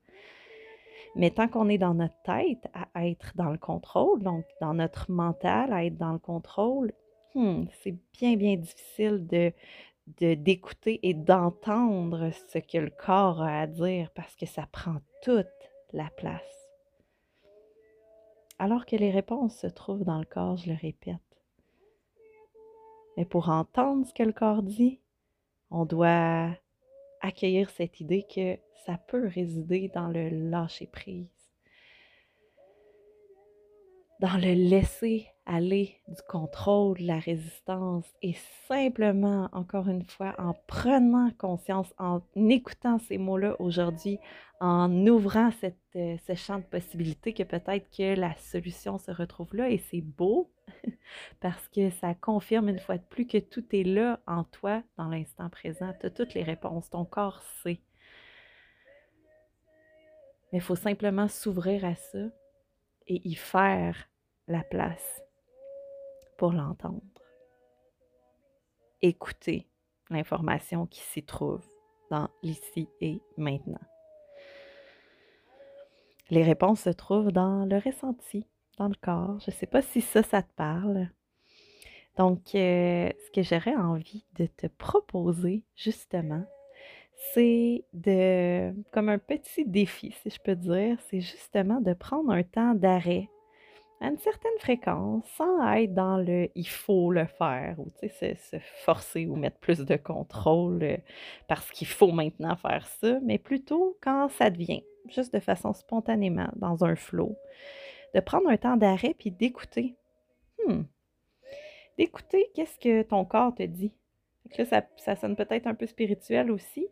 Mais 1.15 1.32
tant 1.32 1.48
qu'on 1.48 1.69
est 1.69 1.78
dans 1.78 1.93
notre 1.93 2.22
tête, 2.24 2.67
à 2.93 3.08
être 3.08 3.34
dans 3.36 3.50
le 3.50 3.58
contrôle, 3.58 4.22
donc 4.22 4.45
dans 4.62 4.74
notre 4.74 5.12
mental, 5.12 5.74
à 5.74 5.84
être 5.86 5.98
dans 5.98 6.13
le 6.13 6.19
contrôle, 6.19 6.93
hmm, 7.36 7.63
c'est 7.82 7.98
bien, 8.13 8.36
bien 8.36 8.56
difficile 8.56 9.26
de, 9.28 9.54
d'écouter 10.36 11.00
et 11.04 11.13
d'entendre 11.13 12.32
ce 12.50 12.60
que 12.60 12.78
le 12.78 12.89
corps 12.91 13.41
a 13.41 13.62
à 13.62 13.67
dire 13.67 14.10
parce 14.12 14.36
que 14.36 14.45
ça 14.45 14.67
prend 14.72 14.98
toute 15.24 15.48
la 15.93 16.10
place. 16.17 16.41
Alors 18.60 18.86
que 18.86 18.95
les 18.95 19.12
réponses 19.12 19.56
se 19.56 19.67
trouvent 19.67 20.04
dans 20.04 20.19
le 20.19 20.26
corps, 20.26 20.58
je 20.58 20.69
le 20.69 20.78
répète. 20.80 21.17
Mais 23.17 23.26
pour 23.26 23.50
entendre 23.50 24.06
ce 24.06 24.13
que 24.13 24.24
le 24.24 24.34
corps 24.34 24.63
dit, 24.63 25.00
on 25.72 25.86
doit 25.86 26.50
accueillir 27.22 27.69
cette 27.69 28.00
idée 28.00 28.26
que 28.34 28.58
ça 28.86 28.98
peut 29.08 29.28
résider 29.28 29.89
dans 29.94 30.08
le 30.08 30.30
lâcher 30.30 30.88
prise, 30.88 31.28
dans 34.20 34.38
le 34.38 34.54
laisser 34.54 35.28
aller 35.50 35.96
du 36.08 36.22
contrôle, 36.28 37.00
de 37.00 37.08
la 37.08 37.18
résistance 37.18 38.06
et 38.22 38.36
simplement, 38.68 39.50
encore 39.52 39.88
une 39.88 40.06
fois, 40.06 40.36
en 40.38 40.54
prenant 40.68 41.32
conscience, 41.39 41.92
en 41.98 42.22
écoutant 42.36 43.00
ces 43.00 43.18
mots-là 43.18 43.56
aujourd'hui, 43.60 44.20
en 44.62 45.08
ouvrant 45.08 45.50
cette, 45.60 45.80
euh, 45.96 46.18
ce 46.28 46.36
champ 46.36 46.60
de 46.60 46.63
possibilités 46.63 47.34
que 47.34 47.44
peut-être 47.44 47.89
que 47.89 48.20
la 48.20 48.36
solution 48.36 49.00
se 49.00 49.10
retrouve 49.10 49.56
là 49.56 49.70
et 49.70 49.80
c'est 49.80 50.02
beau 50.02 50.52
parce 51.39 51.68
que 51.70 51.89
ça 51.89 52.13
confirme 52.13 52.70
une 52.70 52.80
fois 52.80 52.98
de 52.98 53.04
plus 53.10 53.26
que 53.26 53.39
tout 53.39 53.65
est 53.72 53.84
là 53.84 54.20
en 54.28 54.44
toi 54.44 54.84
dans 54.98 55.08
l'instant 55.08 55.50
présent. 55.50 55.94
Tu 56.00 56.06
as 56.06 56.12
toutes 56.12 56.36
les 56.36 56.44
réponses, 56.44 56.89
ton 56.89 57.06
corps 57.06 57.42
sait. 57.63 57.80
Mais 60.52 60.60
il 60.60 60.62
faut 60.62 60.76
simplement 60.76 61.28
s'ouvrir 61.28 61.86
à 61.86 61.96
ça 61.96 62.26
et 63.08 63.28
y 63.28 63.36
faire 63.36 64.10
la 64.48 64.64
place 64.64 65.22
pour 66.38 66.54
l'entendre. 66.54 67.02
Écouter 69.02 69.68
l'information 70.10 70.86
qui 70.88 71.02
s'y 71.02 71.24
trouve 71.24 71.66
dans 72.10 72.30
l'ici 72.42 72.90
et 73.02 73.22
maintenant. 73.38 73.80
Les 76.30 76.44
réponses 76.44 76.82
se 76.82 76.90
trouvent 76.90 77.32
dans 77.32 77.66
le 77.66 77.78
ressenti, 77.78 78.46
dans 78.78 78.88
le 78.88 78.96
corps. 79.02 79.40
Je 79.40 79.52
ne 79.52 79.56
sais 79.56 79.68
pas 79.68 79.82
si 79.82 80.02
ça, 80.02 80.24
ça 80.24 80.44
te 80.44 80.54
parle. 80.56 81.10
Donc, 82.18 82.54
euh, 82.56 83.10
ce 83.26 83.32
que 83.32 83.42
j'aurais 83.42 83.76
envie 83.76 84.26
de 84.38 84.46
te 84.46 84.68
proposer, 84.68 85.64
justement, 85.76 86.46
c'est 87.19 87.84
de, 87.93 88.73
comme 88.91 89.10
un 89.10 89.17
petit 89.19 89.65
défi, 89.65 90.15
si 90.23 90.29
je 90.29 90.39
peux 90.39 90.55
dire, 90.55 90.97
c'est 91.10 91.19
justement 91.19 91.82
de 91.82 91.93
prendre 91.93 92.32
un 92.32 92.43
temps 92.43 92.73
d'arrêt 92.73 93.29
à 94.01 94.08
une 94.08 94.17
certaine 94.17 94.58
fréquence 94.60 95.25
sans 95.36 95.73
être 95.73 95.93
dans 95.93 96.17
le 96.17 96.49
il 96.55 96.67
faut 96.67 97.12
le 97.12 97.25
faire 97.25 97.75
ou 97.77 97.89
se, 97.89 98.08
se 98.08 98.58
forcer 98.86 99.27
ou 99.27 99.36
mettre 99.36 99.60
plus 99.60 99.79
de 99.79 99.97
contrôle 99.97 100.82
euh, 100.84 100.97
parce 101.49 101.69
qu'il 101.71 101.88
faut 101.88 102.13
maintenant 102.13 102.55
faire 102.55 102.88
ça, 102.88 103.19
mais 103.21 103.38
plutôt 103.38 103.97
quand 104.01 104.29
ça 104.29 104.49
devient, 104.49 104.84
juste 105.10 105.34
de 105.34 105.41
façon 105.41 105.73
spontanément, 105.73 106.49
dans 106.55 106.86
un 106.86 106.95
flot, 106.95 107.36
de 108.15 108.21
prendre 108.21 108.47
un 108.49 108.58
temps 108.58 108.77
d'arrêt 108.77 109.13
puis 109.19 109.32
d'écouter. 109.32 109.95
Hmm. 110.65 110.84
D'écouter 111.97 112.49
qu'est-ce 112.55 112.79
que 112.79 113.01
ton 113.01 113.25
corps 113.25 113.53
te 113.53 113.63
dit. 113.63 113.91
Là, 114.58 114.63
ça, 114.63 114.84
ça 114.95 115.17
sonne 115.17 115.36
peut-être 115.36 115.67
un 115.67 115.75
peu 115.75 115.86
spirituel 115.86 116.49
aussi, 116.49 116.88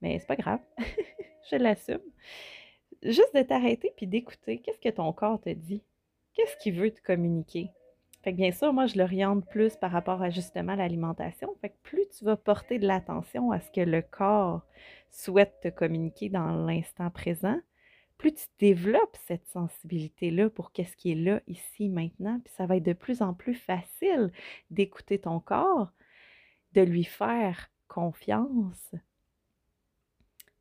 mais 0.00 0.18
c'est 0.18 0.26
pas 0.26 0.36
grave. 0.36 0.60
Je 1.50 1.56
l'assume. 1.56 2.00
Juste 3.02 3.34
de 3.34 3.42
t'arrêter 3.42 3.92
puis 3.96 4.06
d'écouter 4.06 4.58
qu'est-ce 4.58 4.80
que 4.80 4.94
ton 4.94 5.12
corps 5.12 5.40
te 5.40 5.50
dit? 5.50 5.82
Qu'est-ce 6.34 6.56
qu'il 6.56 6.74
veut 6.74 6.90
te 6.90 7.00
communiquer? 7.00 7.70
Fait 8.22 8.32
bien 8.32 8.50
sûr, 8.50 8.72
moi, 8.72 8.86
je 8.86 8.98
l'oriente 8.98 9.48
plus 9.48 9.76
par 9.76 9.92
rapport 9.92 10.22
à 10.22 10.30
justement 10.30 10.74
l'alimentation. 10.74 11.54
Fait 11.60 11.70
que 11.70 11.76
plus 11.82 12.08
tu 12.16 12.24
vas 12.24 12.36
porter 12.36 12.78
de 12.78 12.86
l'attention 12.86 13.52
à 13.52 13.60
ce 13.60 13.70
que 13.70 13.80
le 13.80 14.02
corps 14.02 14.62
souhaite 15.10 15.60
te 15.62 15.68
communiquer 15.68 16.28
dans 16.28 16.50
l'instant 16.50 17.10
présent, 17.10 17.58
plus 18.18 18.34
tu 18.34 18.46
développes 18.58 19.16
cette 19.26 19.46
sensibilité-là 19.46 20.50
pour 20.50 20.72
qu'est-ce 20.72 20.96
qui 20.96 21.12
est 21.12 21.14
là, 21.14 21.40
ici, 21.46 21.88
maintenant, 21.88 22.40
puis 22.44 22.52
ça 22.56 22.66
va 22.66 22.76
être 22.76 22.84
de 22.84 22.92
plus 22.92 23.22
en 23.22 23.32
plus 23.32 23.54
facile 23.54 24.32
d'écouter 24.70 25.20
ton 25.20 25.38
corps, 25.38 25.92
de 26.72 26.82
lui 26.82 27.04
faire 27.04 27.70
confiance, 27.86 28.92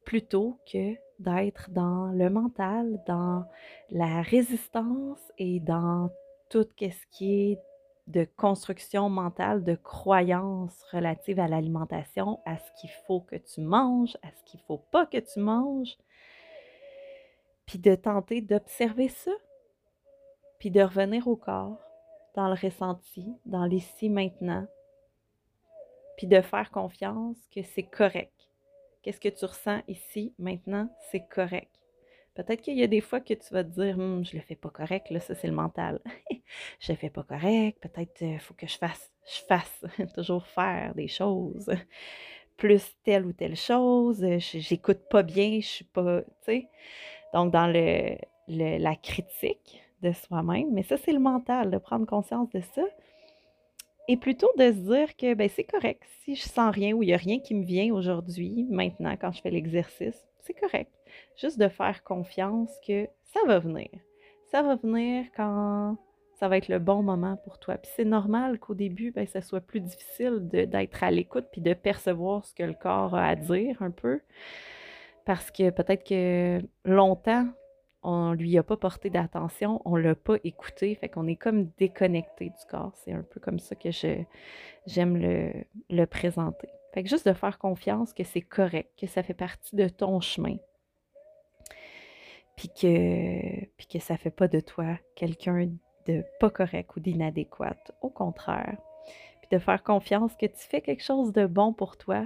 plutôt 0.08 0.58
que 0.72 0.96
d'être 1.20 1.70
dans 1.72 2.08
le 2.14 2.30
mental, 2.30 3.04
dans 3.06 3.44
la 3.90 4.22
résistance 4.22 5.20
et 5.38 5.60
dans 5.60 6.10
tout 6.50 6.66
ce 6.80 7.06
qui 7.12 7.52
est 7.52 7.60
de 8.08 8.26
construction 8.38 9.10
mentale, 9.10 9.66
de 9.66 9.76
croyances 9.76 10.82
relatives 10.94 11.42
à 11.42 11.50
l'alimentation, 11.50 12.40
à 12.46 12.58
ce 12.58 12.72
qu'il 12.80 12.90
faut 13.06 13.20
que 13.20 13.36
tu 13.36 13.60
manges, 13.60 14.16
à 14.24 14.30
ce 14.32 14.44
qu'il 14.46 14.62
ne 14.62 14.66
faut 14.68 14.82
pas 14.92 15.06
que 15.08 15.18
tu 15.18 15.42
manges, 15.42 15.98
puis 17.66 17.78
de 17.78 17.94
tenter 17.94 18.40
d'observer 18.40 19.10
ça, 19.10 19.34
puis 20.58 20.72
de 20.72 20.84
revenir 20.84 21.28
au 21.28 21.36
corps, 21.36 21.82
dans 22.34 22.48
le 22.48 22.56
ressenti, 22.56 23.36
dans 23.46 23.66
l'ici 23.66 24.08
maintenant, 24.08 24.68
puis 26.16 26.28
de 26.28 26.40
faire 26.40 26.72
confiance 26.72 27.36
que 27.54 27.62
c'est 27.62 27.84
correct 27.84 28.37
Qu'est-ce 29.08 29.22
que 29.22 29.30
tu 29.30 29.46
ressens 29.46 29.84
ici, 29.88 30.34
maintenant, 30.38 30.90
c'est 31.10 31.26
correct. 31.30 31.72
Peut-être 32.36 32.62
qu'il 32.62 32.78
y 32.78 32.84
a 32.84 32.88
des 32.88 33.00
fois 33.00 33.22
que 33.22 33.34
tu 33.34 33.54
vas 33.54 33.64
te 33.64 33.70
dire, 33.70 33.98
hum, 33.98 34.26
je 34.26 34.36
le 34.36 34.42
fais 34.42 34.58
pas 34.58 34.70
correct, 34.70 35.10
là, 35.12 35.22
ça 35.22 35.34
c'est 35.34 35.48
le 35.48 35.54
mental. 35.54 36.02
je 36.82 36.92
le 36.92 36.98
fais 36.98 37.10
pas 37.10 37.24
correct, 37.24 37.80
peut-être 37.80 38.20
il 38.20 38.36
euh, 38.36 38.40
faut 38.40 38.54
que 38.54 38.68
je 38.68 38.78
fasse, 38.78 39.14
je 39.26 39.46
fasse, 39.48 39.86
toujours 40.14 40.46
faire 40.46 40.94
des 40.94 41.08
choses, 41.08 41.70
plus 42.58 42.98
telle 43.06 43.26
ou 43.26 43.32
telle 43.32 43.56
chose, 43.56 44.26
j'écoute 44.40 45.08
pas 45.10 45.24
bien, 45.24 45.62
je 45.62 45.68
suis 45.68 45.86
pas, 45.86 46.24
tu 46.24 46.28
sais. 46.42 46.68
Donc 47.34 47.54
dans 47.54 47.68
le, 47.68 48.18
la 48.50 48.96
critique 48.98 49.82
de 50.02 50.12
soi-même, 50.12 50.74
mais 50.74 50.84
ça 50.84 50.98
c'est 50.98 51.14
le 51.14 51.20
mental, 51.20 51.72
de 51.72 51.78
prendre 51.78 52.06
conscience 52.06 52.50
de 52.50 52.60
ça, 52.60 52.84
et 54.08 54.18
plutôt 54.18 54.50
de 54.58 54.72
se 54.72 54.80
dire 54.80 55.16
que 55.16 55.34
ben, 55.34 55.50
c'est 55.50 55.64
correct. 55.64 56.04
Si 56.24 56.36
je 56.36 56.48
sens 56.48 56.74
rien 56.74 56.94
ou 56.94 57.04
il 57.04 57.08
n'y 57.08 57.14
a 57.14 57.18
rien 57.18 57.40
qui 57.40 57.56
me 57.56 57.66
vient 57.66 57.94
aujourd'hui, 57.94 58.66
maintenant, 58.70 59.16
quand 59.20 59.32
je 59.32 59.42
fais 59.42 59.52
l'exercice, 59.52 60.26
c'est 60.44 60.54
correct. 60.54 60.92
Juste 61.36 61.60
de 61.60 61.68
faire 61.68 62.04
confiance 62.04 62.72
que 62.86 63.08
ça 63.24 63.40
va 63.46 63.60
venir. 63.60 63.90
Ça 64.52 64.62
va 64.62 64.76
venir 64.76 65.26
quand 65.36 65.98
ça 66.40 66.48
va 66.48 66.58
être 66.58 66.68
le 66.68 66.80
bon 66.80 67.04
moment 67.04 67.38
pour 67.44 67.60
toi. 67.60 67.78
Puis 67.78 67.92
c'est 67.96 68.06
normal 68.06 68.60
qu'au 68.60 68.76
début, 68.76 69.12
ben, 69.12 69.28
ça 69.28 69.42
soit 69.42 69.62
plus 69.62 69.82
difficile 69.82 70.48
d'être 70.48 71.04
à 71.04 71.12
l'écoute 71.12 71.48
puis 71.52 71.62
de 71.62 71.74
percevoir 71.74 72.46
ce 72.46 72.54
que 72.54 72.64
le 72.64 72.74
corps 72.74 73.16
a 73.16 73.28
à 73.28 73.36
dire 73.36 73.82
un 73.82 73.92
peu. 73.92 74.22
Parce 75.26 75.52
que 75.52 75.72
peut-être 75.72 76.08
que 76.08 76.62
longtemps, 76.86 77.48
on 78.10 78.32
lui 78.32 78.58
a 78.58 78.64
pas 78.64 78.78
porté 78.78 79.10
d'attention, 79.10 79.82
on 79.84 79.98
l'a 79.98 80.16
pas 80.16 80.38
écouté, 80.46 80.96
fait 80.96 81.10
qu'on 81.10 81.28
est 81.28 81.36
comme 81.36 81.66
déconnecté 81.78 82.46
du 82.46 82.66
corps. 82.70 82.94
C'est 82.96 83.12
un 83.12 83.22
peu 83.22 83.42
comme 83.42 83.60
ça 83.60 83.76
que 83.76 83.92
je, 83.92 84.24
j'aime 84.86 85.18
le, 85.90 86.06
présenter. 86.06 86.70
Fait 86.94 87.04
que 87.04 87.10
juste 87.10 87.28
de 87.28 87.34
faire 87.34 87.60
confiance 87.60 88.14
que 88.14 88.24
c'est 88.24 88.40
correct, 88.42 88.92
que 88.98 89.08
ça 89.08 89.24
fait 89.24 89.34
partie 89.34 89.76
de 89.76 89.90
ton 89.90 90.22
chemin. 90.22 90.56
Puis 92.56 92.70
que, 92.70 93.66
puis 93.76 93.88
que 93.92 94.00
ça 94.00 94.16
fait 94.16 94.32
pas 94.32 94.48
de 94.48 94.62
toi 94.62 94.98
quelqu'un 95.14 95.70
de 96.08 96.24
pas 96.40 96.50
correct 96.50 96.96
ou 96.96 97.02
d'inadéquat. 97.02 97.76
Au 98.02 98.10
contraire. 98.10 98.78
Puis 99.42 99.50
de 99.52 99.60
faire 99.60 99.84
confiance 99.84 100.34
que 100.38 100.46
tu 100.46 100.66
fais 100.66 100.80
quelque 100.80 101.04
chose 101.04 101.34
de 101.34 101.46
bon 101.46 101.74
pour 101.74 101.98
toi, 101.98 102.26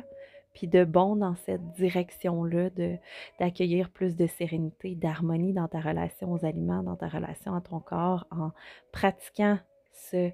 puis 0.54 0.68
de 0.68 0.84
bon 0.84 1.16
dans 1.16 1.36
cette 1.36 1.72
direction-là, 1.74 2.70
d'accueillir 3.40 3.90
plus 3.90 4.16
de 4.16 4.28
sérénité, 4.28 4.96
d'harmonie 4.96 5.54
dans 5.54 5.68
ta 5.68 5.80
relation 5.80 6.32
aux 6.32 6.46
aliments, 6.46 6.84
dans 6.84 6.96
ta 6.96 7.08
relation 7.08 7.56
à 7.56 7.62
ton 7.62 7.80
corps, 7.80 8.28
en 8.32 8.52
pratiquant 8.92 9.58
ce 9.94 10.32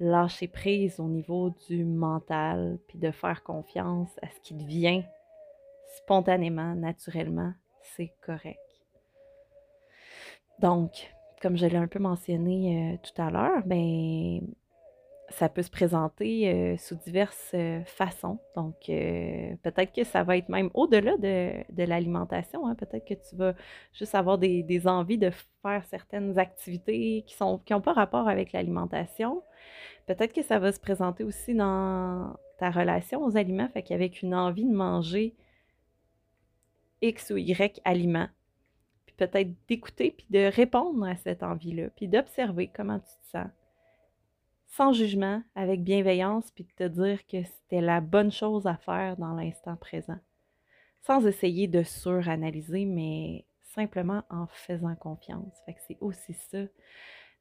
lâcher 0.00 0.48
prise 0.48 0.98
au 0.98 1.08
niveau 1.08 1.50
du 1.68 1.84
mental, 1.84 2.78
puis 2.88 2.98
de 2.98 3.10
faire 3.10 3.42
confiance 3.42 4.10
à 4.22 4.28
ce 4.28 4.40
qui 4.40 4.54
devient 4.54 5.04
spontanément, 5.96 6.74
naturellement, 6.74 7.52
c'est 7.96 8.12
correct. 8.20 8.58
Donc, 10.58 11.14
comme 11.40 11.56
je 11.56 11.66
l'ai 11.66 11.76
un 11.76 11.86
peu 11.86 11.98
mentionné 11.98 12.94
euh, 12.94 12.96
tout 13.02 13.20
à 13.20 13.30
l'heure, 13.30 13.62
ben 13.66 14.40
ça 15.34 15.48
peut 15.48 15.62
se 15.62 15.70
présenter 15.70 16.52
euh, 16.52 16.76
sous 16.76 16.94
diverses 16.94 17.50
euh, 17.54 17.82
façons. 17.84 18.38
Donc, 18.54 18.88
euh, 18.88 19.54
peut-être 19.62 19.92
que 19.92 20.04
ça 20.04 20.22
va 20.22 20.36
être 20.36 20.48
même 20.48 20.70
au-delà 20.74 21.16
de, 21.16 21.84
l'alimentation. 21.84 22.66
Hein. 22.66 22.74
Peut-être 22.74 23.04
que 23.04 23.14
tu 23.14 23.36
vas 23.36 23.54
juste 23.92 24.14
avoir 24.14 24.38
des, 24.38 24.86
envies 24.86 25.18
de 25.18 25.30
faire 25.62 25.84
certaines 25.86 26.38
activités 26.38 27.24
qui 27.26 27.36
n'ont 27.40 27.58
qui 27.58 27.74
pas 27.74 27.92
rapport 27.92 28.28
avec 28.28 28.52
l'alimentation. 28.52 29.42
Peut-être 30.06 30.32
que 30.32 30.42
ça 30.42 30.58
va 30.58 30.70
se 30.70 30.80
présenter 30.80 31.24
aussi 31.24 31.54
dans 31.54 32.36
ta 32.58 32.70
relation 32.70 33.24
aux 33.24 33.36
aliments, 33.36 33.68
fait 33.68 33.82
qu'avec 33.82 34.22
une 34.22 34.34
envie 34.34 34.64
de 34.64 34.74
manger 34.74 35.34
X 37.02 37.30
ou 37.30 37.36
Y 37.36 37.80
aliments. 37.84 38.28
Puis 39.06 39.16
peut-être 39.16 39.50
d'écouter, 39.68 40.14
puis 40.16 40.26
de 40.30 40.50
répondre 40.54 41.04
à 41.04 41.16
cette 41.16 41.42
envie-là, 41.42 41.88
puis 41.96 42.06
d'observer 42.06 42.70
comment 42.74 43.00
tu 43.00 43.06
te 43.24 43.30
sens 43.30 43.48
sans 44.76 44.92
jugement, 44.92 45.40
avec 45.54 45.84
bienveillance, 45.84 46.50
puis 46.50 46.64
de 46.64 46.72
te 46.72 46.88
dire 46.88 47.24
que 47.26 47.44
c'était 47.44 47.80
la 47.80 48.00
bonne 48.00 48.32
chose 48.32 48.66
à 48.66 48.76
faire 48.76 49.16
dans 49.16 49.32
l'instant 49.34 49.76
présent. 49.76 50.18
Sans 51.02 51.24
essayer 51.26 51.68
de 51.68 51.84
suranalyser, 51.84 52.84
mais 52.84 53.44
simplement 53.62 54.24
en 54.30 54.46
faisant 54.48 54.96
confiance. 54.96 55.54
Fait 55.64 55.74
que 55.74 55.80
c'est 55.86 55.98
aussi 56.00 56.34
ça 56.34 56.64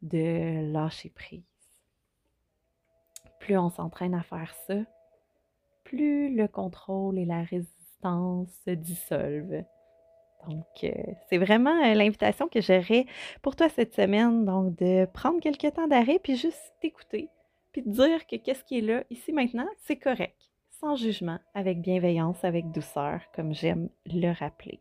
de 0.04 0.72
lâcher 0.72 1.10
prise. 1.10 1.42
Plus 3.40 3.58
on 3.58 3.72
s'entraîne 3.72 4.14
à 4.14 4.22
faire 4.22 4.54
ça, 4.68 4.76
plus 5.84 6.36
le 6.36 6.48
contrôle 6.48 7.18
et 7.18 7.26
la 7.26 7.42
résistance 7.42 8.50
se 8.64 8.72
dissolvent. 8.72 9.66
Donc, 10.48 10.84
euh, 10.84 10.92
c'est 11.30 11.38
vraiment 11.38 11.84
euh, 11.84 11.94
l'invitation 11.94 12.48
que 12.48 12.62
j'aurais 12.62 13.06
pour 13.42 13.56
toi 13.56 13.70
cette 13.70 13.94
semaine. 13.94 14.46
Donc, 14.46 14.76
de 14.78 15.06
prendre 15.06 15.40
quelques 15.40 15.74
temps 15.74 15.88
d'arrêt, 15.88 16.20
puis 16.22 16.36
juste 16.36 16.74
t'écouter, 16.82 17.30
puis 17.72 17.84
te 17.84 17.90
dire 17.90 18.26
que 18.28 18.36
qu'est-ce 18.36 18.64
qui 18.64 18.80
est 18.80 18.82
là, 18.82 19.04
ici, 19.10 19.32
maintenant, 19.32 19.68
c'est 19.78 19.98
correct, 19.98 20.52
sans 20.70 20.96
jugement, 20.96 21.40
avec 21.54 21.82
bienveillance, 21.82 22.44
avec 22.44 22.72
douceur, 22.72 23.22
comme 23.36 23.54
j'aime 23.54 23.90
le 24.06 24.32
rappeler. 24.32 24.80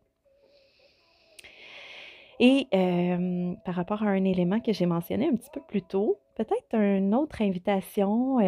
Et 2.40 2.66
euh, 2.74 3.54
par 3.64 3.74
rapport 3.76 4.02
à 4.02 4.06
un 4.06 4.24
élément 4.24 4.58
que 4.58 4.72
j'ai 4.72 4.86
mentionné 4.86 5.28
un 5.28 5.36
petit 5.36 5.50
peu 5.52 5.60
plus 5.60 5.82
tôt, 5.82 6.18
peut-être 6.34 6.74
une 6.74 7.14
autre 7.14 7.40
invitation, 7.40 8.38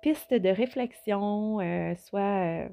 piste 0.00 0.32
de 0.32 0.48
réflexion, 0.48 1.58
soit 1.96 2.68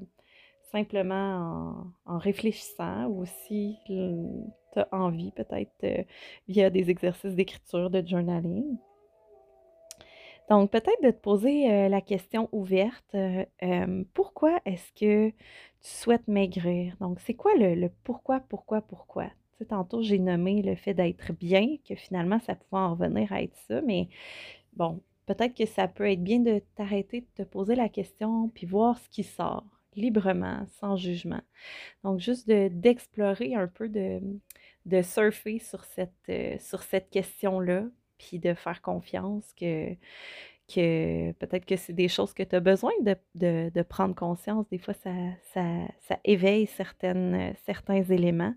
simplement 0.70 1.90
en, 2.06 2.18
réfléchissant 2.18 3.06
ou 3.06 3.24
si 3.26 3.78
tu 3.86 4.78
as 4.78 4.88
envie, 4.92 5.32
peut-être 5.32 5.72
euh, 5.84 6.02
via 6.48 6.70
des 6.70 6.90
exercices 6.90 7.34
d'écriture, 7.34 7.90
de 7.90 8.06
journaling. 8.06 8.76
Donc, 10.48 10.70
peut-être 10.70 11.02
de 11.02 11.10
te 11.10 11.20
poser 11.20 11.70
euh, 11.70 11.88
la 11.88 12.00
question 12.00 12.48
ouverte, 12.52 13.14
euh, 13.14 14.04
pourquoi 14.14 14.60
est-ce 14.64 14.92
que 14.92 15.30
tu 15.30 15.34
souhaites 15.80 16.26
maigrir? 16.26 16.96
Donc, 17.00 17.20
c'est 17.20 17.34
quoi 17.34 17.52
le, 17.54 17.88
pourquoi, 18.04 18.40
pourquoi, 18.40 18.80
pourquoi? 18.80 19.26
Tu 19.58 19.66
tantôt, 19.66 20.02
j'ai 20.02 20.18
nommé 20.18 20.62
le 20.62 20.76
fait 20.76 20.94
d'être 20.94 21.32
bien, 21.32 21.76
que 21.86 21.94
finalement, 21.96 22.38
ça 22.40 22.54
pouvait 22.54 22.80
en 22.80 22.94
revenir 22.94 23.32
à 23.32 23.42
être 23.42 23.56
ça, 23.66 23.82
mais 23.82 24.08
bon, 24.74 25.00
peut-être 25.26 25.54
que 25.54 25.66
ça 25.66 25.88
peut 25.88 26.10
être 26.10 26.22
bien 26.22 26.38
de 26.38 26.62
t'arrêter, 26.76 27.22
de 27.22 27.44
te 27.44 27.48
poser 27.48 27.74
la 27.74 27.88
question, 27.88 28.48
puis 28.48 28.66
voir 28.66 28.98
ce 28.98 29.08
qui 29.10 29.24
sort 29.24 29.77
librement, 29.98 30.66
sans 30.80 30.96
jugement. 30.96 31.40
Donc, 32.04 32.20
juste 32.20 32.48
d'explorer 32.48 33.54
un 33.54 33.68
peu, 33.68 33.88
de, 33.88 34.20
de 34.86 35.02
surfer 35.02 35.58
sur 35.58 35.84
cette, 35.84 36.12
euh, 36.28 36.56
sur 36.60 36.82
cette 36.82 37.10
question-là, 37.10 37.84
puis 38.18 38.38
de 38.38 38.54
faire 38.54 38.82
confiance 38.82 39.52
que, 39.54 39.94
que 40.68 41.32
peut-être 41.32 41.64
que 41.64 41.76
c'est 41.76 41.94
des 41.94 42.08
choses 42.08 42.34
que 42.34 42.42
tu 42.42 42.54
as 42.54 42.60
besoin 42.60 42.92
de, 43.02 43.82
prendre 43.82 44.14
conscience. 44.14 44.68
Des 44.70 44.78
fois, 44.78 44.94
ça, 44.94 45.10
ça, 45.54 46.18
éveille 46.24 46.66
certaines, 46.66 47.54
certains 47.64 48.02
éléments, 48.02 48.54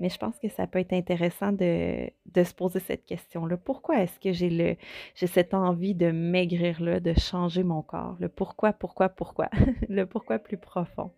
mais 0.00 0.08
je 0.08 0.18
pense 0.18 0.38
que 0.40 0.48
ça 0.48 0.66
peut 0.66 0.80
être 0.80 0.92
intéressant 0.92 1.52
de, 1.52 2.10
se 2.34 2.54
poser 2.54 2.80
cette 2.80 3.04
question-là. 3.04 3.56
Pourquoi 3.56 4.02
est-ce 4.02 4.18
que 4.18 4.32
j'ai, 4.32 4.50
le, 4.50 4.76
j'ai 5.14 5.26
cette 5.28 5.54
envie 5.54 5.94
de 5.94 6.10
maigrir-là, 6.10 7.00
de 7.00 7.14
changer 7.18 7.62
mon 7.62 7.82
corps? 7.82 8.16
Le 8.18 8.28
pourquoi, 8.28 8.72
pourquoi, 8.72 9.08
pourquoi? 9.08 9.48
le 9.88 10.04
pourquoi 10.04 10.40
plus 10.40 10.58
profond. 10.58 11.12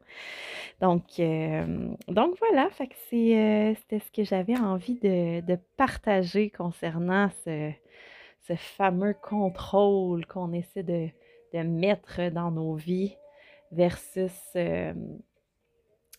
Donc, 0.80 1.04
euh, 1.20 1.88
donc 2.08 2.34
voilà, 2.38 2.68
fait 2.70 2.88
que 2.88 2.94
c'est, 3.08 3.38
euh, 3.38 3.74
c'était 3.76 4.00
ce 4.00 4.10
que 4.10 4.24
j'avais 4.24 4.58
envie 4.58 4.96
de, 4.96 5.40
de 5.40 5.58
partager 5.76 6.50
concernant 6.50 7.30
ce 7.44 7.72
ce 8.46 8.54
fameux 8.56 9.14
contrôle 9.14 10.26
qu'on 10.26 10.52
essaie 10.52 10.82
de, 10.82 11.08
mettre 11.54 12.32
dans 12.32 12.50
nos 12.50 12.74
vies 12.74 13.16
versus 13.70 14.32
euh, 14.56 14.92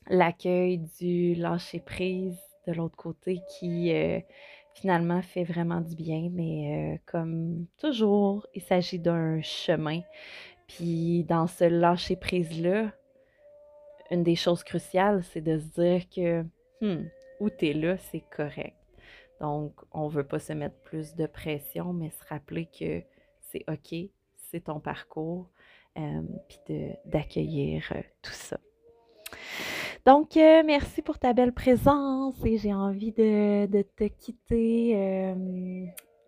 l'accueil 0.08 0.78
du 0.98 1.36
lâcher 1.36 1.82
prise 1.82 2.40
de 2.66 2.72
l'autre 2.72 2.96
côté 2.96 3.42
qui 3.50 3.94
euh, 3.94 4.22
finalement 4.74 5.22
fait 5.22 5.44
vraiment 5.44 5.82
du 5.82 5.94
bien. 5.96 6.30
Mais 6.32 6.96
euh, 6.96 6.98
comme 7.06 7.66
toujours, 7.78 8.48
il 8.54 8.62
s'agit 8.62 8.98
d'un 9.00 9.42
chemin. 9.42 10.00
Puis 10.68 11.26
dans 11.26 11.48
ce 11.48 11.66
lâcher 11.66 12.16
prise-là, 12.16 12.94
une 14.12 14.24
des 14.24 14.36
choses 14.36 14.64
cruciales, 14.64 15.22
c'est 15.34 15.42
de 15.42 15.60
se 15.60 15.82
dire 15.82 16.10
que 16.10 16.46
hmm, 16.80 17.10
où 17.42 17.50
tu 17.50 17.68
es 17.68 17.74
là, 17.74 17.98
c'est 17.98 18.24
correct. 18.34 18.85
Donc, 19.42 19.74
on 19.92 20.06
ne 20.06 20.10
veut 20.10 20.24
pas 20.24 20.40
se 20.40 20.54
mettre 20.54 20.78
plus 20.84 21.16
de 21.16 21.26
pression, 21.26 21.94
mais 21.94 22.10
se 22.10 22.24
rappeler 22.30 22.68
que 22.68 23.04
c'est 23.42 23.64
OK, 23.68 23.96
c'est 24.36 24.66
ton 24.66 24.80
parcours, 24.80 25.50
euh, 25.98 26.22
puis 26.48 26.60
d'accueillir 27.06 27.84
euh, 27.94 28.02
tout 28.22 28.32
ça. 28.32 28.58
Donc, 30.06 30.38
euh, 30.38 30.64
merci 30.66 31.02
pour 31.02 31.20
ta 31.20 31.34
belle 31.34 31.54
présence 31.54 32.36
et 32.46 32.58
j'ai 32.58 32.74
envie 32.74 33.12
de, 33.12 33.82
te 33.96 34.04
quitter 34.06 35.36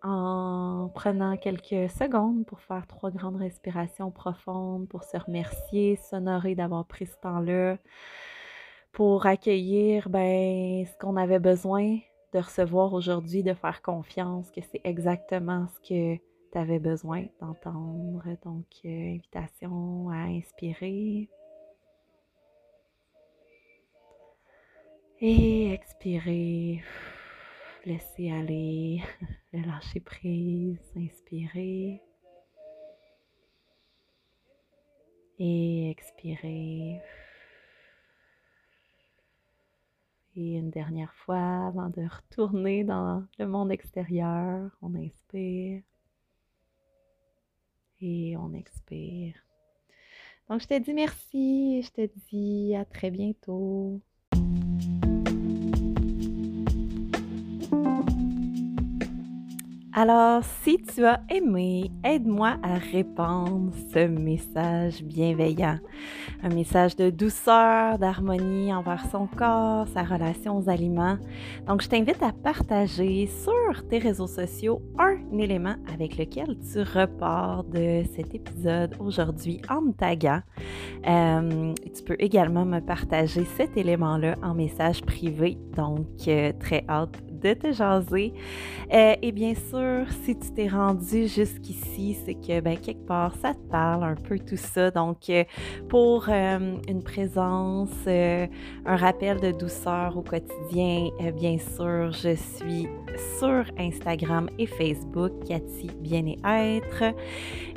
en 0.02 0.90
prenant 0.94 1.36
quelques 1.36 1.90
secondes 1.90 2.44
pour 2.46 2.60
faire 2.60 2.86
trois 2.86 3.10
grandes 3.10 3.36
respirations 3.36 4.10
profondes, 4.10 4.88
pour 4.88 5.04
se 5.04 5.16
remercier, 5.16 5.96
s'honorer 5.96 6.54
d'avoir 6.54 6.86
pris 6.86 7.06
ce 7.06 7.16
temps-là, 7.22 7.78
pour 8.92 9.26
accueillir 9.26 10.08
ben, 10.08 10.84
ce 10.84 10.98
qu'on 10.98 11.16
avait 11.16 11.40
besoin 11.40 11.98
de 12.32 12.38
recevoir 12.38 12.92
aujourd'hui, 12.92 13.42
de 13.42 13.54
faire 13.54 13.82
confiance 13.82 14.50
que 14.50 14.60
c'est 14.60 14.80
exactement 14.84 15.66
ce 15.68 15.80
que 15.80 16.16
tu 16.52 16.58
avais 16.58 16.78
besoin 16.78 17.24
d'entendre. 17.40 18.24
Donc, 18.44 18.66
euh, 18.84 19.14
invitation 19.14 20.10
à 20.10 20.24
inspirer. 20.26 21.28
Et 25.20 25.72
expirer. 25.72 26.82
Laisser 27.84 28.30
aller. 28.30 29.02
Le 29.52 29.66
lâcher 29.66 30.00
prise. 30.00 30.78
Inspirer. 30.96 32.02
Et 35.38 35.90
expirer. 35.90 37.00
Et 40.40 40.52
une 40.52 40.70
dernière 40.70 41.12
fois, 41.14 41.66
avant 41.66 41.88
de 41.88 42.02
retourner 42.02 42.84
dans 42.84 43.24
le 43.40 43.46
monde 43.48 43.72
extérieur, 43.72 44.70
on 44.80 44.94
inspire 44.94 45.82
et 48.00 48.36
on 48.36 48.52
expire. 48.52 49.34
Donc, 50.48 50.60
je 50.60 50.68
te 50.68 50.78
dis 50.78 50.94
merci 50.94 51.82
je 51.82 51.90
te 51.90 52.08
dis 52.30 52.76
à 52.76 52.84
très 52.84 53.10
bientôt. 53.10 54.00
Alors, 60.00 60.44
si 60.62 60.78
tu 60.78 61.04
as 61.04 61.20
aimé, 61.28 61.90
aide-moi 62.04 62.56
à 62.62 62.74
répandre 62.74 63.72
ce 63.92 64.06
message 64.06 65.02
bienveillant. 65.02 65.80
Un 66.44 66.50
message 66.50 66.94
de 66.94 67.10
douceur, 67.10 67.98
d'harmonie 67.98 68.72
envers 68.72 69.04
son 69.10 69.26
corps, 69.26 69.88
sa 69.88 70.04
relation 70.04 70.56
aux 70.56 70.68
aliments. 70.68 71.16
Donc, 71.66 71.82
je 71.82 71.88
t'invite 71.88 72.22
à 72.22 72.30
partager 72.30 73.26
sur 73.26 73.88
tes 73.88 73.98
réseaux 73.98 74.28
sociaux 74.28 74.80
un 75.00 75.36
élément 75.36 75.74
avec 75.92 76.16
lequel 76.16 76.56
tu 76.72 76.82
repars 76.82 77.64
de 77.64 78.04
cet 78.14 78.36
épisode 78.36 78.94
aujourd'hui 79.00 79.60
en 79.68 79.80
me 79.80 79.92
taguant. 79.92 80.42
Euh, 81.08 81.74
tu 81.92 82.04
peux 82.04 82.16
également 82.20 82.64
me 82.64 82.78
partager 82.78 83.44
cet 83.56 83.76
élément-là 83.76 84.36
en 84.44 84.54
message 84.54 85.02
privé. 85.02 85.58
Donc, 85.74 86.06
euh, 86.28 86.52
très 86.60 86.84
hâte 86.88 87.20
de 87.40 87.54
te 87.54 87.72
jaser. 87.72 88.32
Euh, 88.92 89.14
et 89.20 89.32
bien 89.32 89.54
sûr, 89.54 90.06
si 90.24 90.38
tu 90.38 90.50
t'es 90.52 90.68
rendu 90.68 91.28
jusqu'ici, 91.28 92.16
c'est 92.24 92.34
que 92.34 92.60
ben, 92.60 92.78
quelque 92.78 93.06
part, 93.06 93.34
ça 93.42 93.54
te 93.54 93.70
parle 93.70 94.04
un 94.04 94.14
peu 94.14 94.38
tout 94.38 94.56
ça. 94.56 94.90
Donc, 94.90 95.28
euh, 95.28 95.44
pour 95.88 96.26
euh, 96.28 96.76
une 96.88 97.02
présence, 97.02 97.90
un 98.06 98.96
rappel 98.96 99.40
de 99.40 99.52
douceur 99.52 100.16
au 100.16 100.22
quotidien, 100.22 101.10
bien 101.36 101.58
sûr, 101.58 102.12
je 102.12 102.34
suis 102.34 102.88
sur 103.38 103.64
Instagram 103.78 104.48
et 104.58 104.66
Facebook, 104.66 105.32
Cathy 105.46 105.90
Bien-être. 106.00 107.14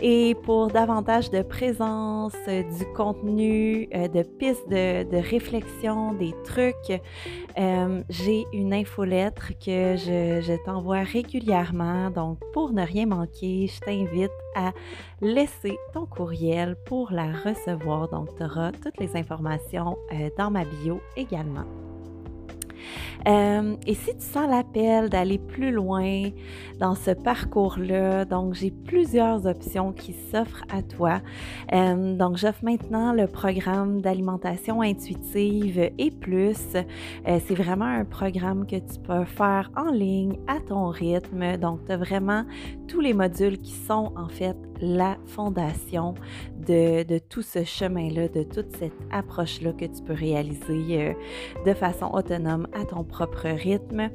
Et 0.02 0.36
pour 0.44 0.68
davantage 0.68 1.30
de 1.30 1.42
présence, 1.42 2.36
du 2.48 2.86
contenu, 2.96 3.88
de 3.88 4.24
pistes 4.24 4.68
de, 4.70 5.04
de 5.04 5.18
réflexion, 5.18 6.14
des 6.14 6.34
trucs, 6.46 7.02
j'ai 8.10 8.46
une 8.54 8.74
infolettre 8.74 9.51
que 9.52 9.96
je, 9.98 10.64
t'envoie 10.66 11.04
régulièrement. 11.04 12.10
Donc, 12.10 12.40
pour 12.54 12.74
ne 12.74 12.84
rien 12.84 13.06
manquer, 13.06 13.68
je 13.68 13.80
t'invite 13.80 14.32
à 14.56 14.72
laisser 15.22 15.78
ton 15.94 16.06
courriel 16.06 16.76
pour 16.86 17.12
la 17.12 17.32
recevoir. 17.32 18.10
Donc, 18.10 18.36
tu 18.38 18.44
auras 18.44 18.72
toutes 18.72 18.98
les 19.00 19.16
informations 19.16 19.98
euh, 20.14 20.30
dans 20.38 20.52
ma 20.52 20.66
bio 20.66 21.02
également. 21.16 21.66
Euh, 23.28 23.76
et 23.86 23.94
si 23.94 24.16
tu 24.16 24.26
sens 24.26 24.50
l'appel 24.50 25.10
d'aller 25.10 25.38
plus 25.38 25.72
loin 25.72 26.30
dans 26.80 26.96
ce 26.96 27.12
parcours-là, 27.12 28.26
donc 28.26 28.54
j'ai 28.54 28.72
plusieurs 28.72 29.46
options 29.46 29.92
qui 29.92 30.14
s'offrent 30.14 30.64
à 30.74 30.82
toi. 30.82 31.22
Euh, 31.74 32.16
donc 32.16 32.38
j'offre 32.38 32.64
maintenant 32.64 33.14
le 33.14 33.28
programme 33.28 34.02
d'alimentation 34.02 34.82
intuitive 34.82 35.92
et 35.98 36.12
plus. 36.12 36.76
Euh, 36.76 37.40
c'est 37.46 37.56
vraiment 37.56 37.86
un 37.86 38.06
programme 38.06 38.66
que 38.66 38.78
tu 38.78 39.00
peux 39.04 39.26
faire 39.26 39.72
en 39.76 39.92
ligne 39.92 40.38
à 40.48 40.60
ton 40.60 40.88
rythme. 40.88 41.58
Donc 41.58 41.86
tu 41.86 41.92
as 41.92 41.98
vraiment 41.98 42.46
tous 42.88 43.00
les 43.00 43.14
modules 43.14 43.60
qui 43.60 43.74
sont 43.74 44.12
en 44.16 44.28
fait 44.28 44.58
la 44.82 45.18
fondation 45.26 46.16
de, 46.68 47.20
tout 47.20 47.42
ce 47.42 47.64
chemin-là, 47.64 48.28
de 48.28 48.44
toute 48.44 48.76
cette 48.78 48.94
approche-là 49.12 49.74
que 49.74 49.86
tu 49.86 50.04
peux 50.04 50.14
réaliser 50.14 51.16
de 51.66 51.74
façon 51.74 52.12
autonome 52.14 52.68
à 52.74 52.86
ton 52.86 53.04
propre 53.04 53.48
rythme. 53.48 54.10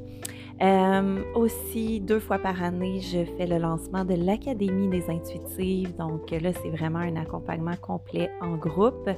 Euh, 0.61 1.23
aussi, 1.35 1.99
deux 1.99 2.19
fois 2.19 2.39
par 2.39 2.63
année, 2.63 2.99
je 2.99 3.23
fais 3.37 3.45
le 3.45 3.59
lancement 3.59 4.03
de 4.05 4.15
l'Académie 4.15 4.87
des 4.87 5.09
intuitives. 5.09 5.95
Donc 5.97 6.31
là, 6.31 6.51
c'est 6.63 6.69
vraiment 6.69 6.99
un 6.99 7.15
accompagnement 7.15 7.75
complet 7.79 8.31
en 8.41 8.55
groupe. 8.55 9.09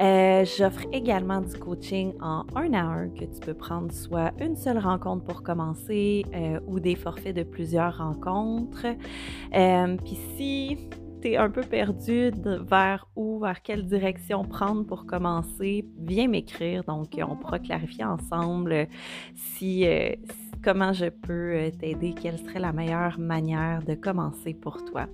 Euh, 0.00 0.44
j'offre 0.44 0.84
également 0.92 1.40
du 1.40 1.56
coaching 1.56 2.12
en 2.20 2.44
un 2.56 2.72
à 2.72 2.82
un 2.82 3.08
que 3.08 3.24
tu 3.24 3.40
peux 3.40 3.54
prendre 3.54 3.92
soit 3.92 4.32
une 4.40 4.56
seule 4.56 4.78
rencontre 4.78 5.24
pour 5.24 5.42
commencer 5.42 6.24
euh, 6.34 6.58
ou 6.66 6.80
des 6.80 6.96
forfaits 6.96 7.36
de 7.36 7.44
plusieurs 7.44 7.98
rencontres. 7.98 8.86
Puis 10.04 10.18
si 10.36 10.88
un 11.34 11.48
peu 11.48 11.62
perdu 11.62 12.30
vers 12.44 13.08
où, 13.16 13.40
vers 13.40 13.62
quelle 13.62 13.86
direction 13.86 14.44
prendre 14.44 14.84
pour 14.84 15.06
commencer, 15.06 15.86
viens 15.98 16.28
m'écrire. 16.28 16.84
Donc, 16.84 17.18
on 17.26 17.36
pourra 17.36 17.58
clarifier 17.58 18.04
ensemble 18.04 18.88
si, 19.34 19.86
euh, 19.86 20.10
comment 20.64 20.92
je 20.92 21.06
peux 21.06 21.52
euh, 21.52 21.70
t'aider, 21.70 22.14
quelle 22.20 22.38
serait 22.38 22.58
la 22.58 22.72
meilleure 22.72 23.18
manière 23.18 23.82
de 23.82 23.94
commencer 23.94 24.54
pour 24.54 24.84
toi. 24.84 25.06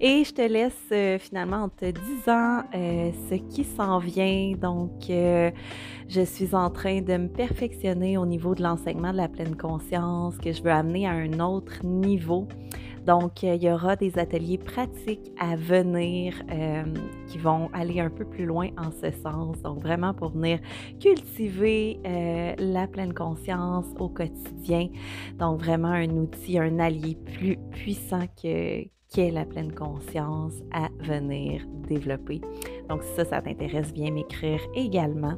Et 0.00 0.24
je 0.24 0.32
te 0.32 0.42
laisse 0.42 0.88
euh, 0.92 1.18
finalement 1.18 1.64
en 1.64 1.68
te 1.68 1.84
disant 1.84 2.62
ce 2.72 3.34
qui 3.54 3.64
s'en 3.64 3.98
vient. 3.98 4.52
Donc, 4.56 5.10
je 6.10 6.22
suis 6.22 6.56
en 6.56 6.70
train 6.70 7.02
de 7.02 7.16
me 7.16 7.28
perfectionner 7.28 8.18
au 8.18 8.26
niveau 8.26 8.56
de 8.56 8.62
l'enseignement 8.62 9.12
de 9.12 9.16
la 9.16 9.28
pleine 9.28 9.56
conscience, 9.56 10.36
que 10.38 10.52
je 10.52 10.60
veux 10.60 10.72
amener 10.72 11.06
à 11.06 11.12
un 11.12 11.38
autre 11.38 11.84
niveau. 11.84 12.48
Donc, 13.06 13.44
euh, 13.44 13.54
il 13.54 13.62
y 13.62 13.70
aura 13.70 13.94
des 13.94 14.18
ateliers 14.18 14.58
pratiques 14.58 15.30
à 15.38 15.54
venir 15.54 16.34
euh, 16.50 16.82
qui 17.28 17.38
vont 17.38 17.70
aller 17.72 18.00
un 18.00 18.10
peu 18.10 18.24
plus 18.24 18.44
loin 18.44 18.70
en 18.76 18.90
ce 18.90 19.10
sens. 19.22 19.62
Donc, 19.62 19.78
vraiment 19.78 20.12
pour 20.12 20.30
venir 20.30 20.58
cultiver 20.98 22.00
euh, 22.04 22.54
la 22.58 22.88
pleine 22.88 23.14
conscience 23.14 23.86
au 23.98 24.08
quotidien. 24.08 24.88
Donc, 25.38 25.60
vraiment 25.60 25.92
un 25.92 26.10
outil, 26.10 26.58
un 26.58 26.80
allié 26.80 27.16
plus 27.36 27.56
puissant 27.70 28.26
que 28.42 28.84
qu'est 29.12 29.30
la 29.30 29.44
pleine 29.44 29.72
conscience 29.72 30.54
à 30.72 30.88
venir 31.00 31.62
développer. 31.88 32.40
Donc, 32.88 33.02
si 33.02 33.14
ça, 33.14 33.24
ça 33.24 33.40
t'intéresse, 33.40 33.92
viens 33.92 34.10
m'écrire 34.10 34.60
également. 34.74 35.36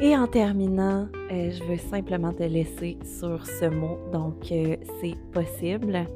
Et 0.00 0.16
en 0.16 0.26
terminant, 0.26 1.08
je 1.30 1.62
veux 1.64 1.78
simplement 1.78 2.32
te 2.32 2.42
laisser 2.42 2.98
sur 3.04 3.46
ce 3.46 3.66
mot. 3.66 3.98
Donc, 4.12 4.34
c'est 4.46 5.16
possible 5.32 6.06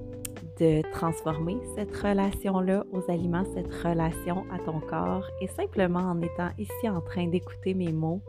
de 0.59 0.83
transformer 0.93 1.59
cette 1.77 1.95
relation-là 1.95 2.85
aux 2.93 3.11
aliments, 3.11 3.45
cette 3.55 3.73
relation 3.73 4.45
à 4.51 4.59
ton 4.59 4.81
corps. 4.81 5.27
Et 5.41 5.47
simplement 5.47 6.01
en 6.01 6.21
étant 6.21 6.51
ici 6.59 6.89
en 6.89 7.01
train 7.01 7.29
d'écouter 7.29 7.75
mes 7.75 7.93
mots, 7.93 8.23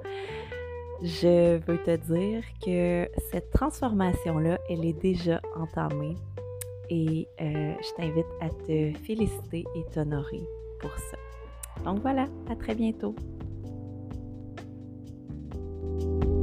je 1.02 1.58
veux 1.58 1.78
te 1.84 1.96
dire 1.96 2.44
que 2.64 3.10
cette 3.32 3.52
transformation-là, 3.52 4.58
elle 4.70 4.86
est 4.86 5.00
déjà 5.00 5.42
entamée. 5.56 6.16
Et 6.90 7.28
euh, 7.42 7.74
je 7.82 7.96
t'invite 7.96 8.26
à 8.42 8.50
te 8.50 8.98
féliciter 9.06 9.66
et 9.76 9.84
t'honorer 9.94 10.42
pour 10.80 10.92
ça. 10.98 11.18
Donc 11.84 12.00
voilà, 12.00 12.28
à 12.50 12.56
très 12.56 12.76
bientôt. 12.76 13.16
you 16.00 16.37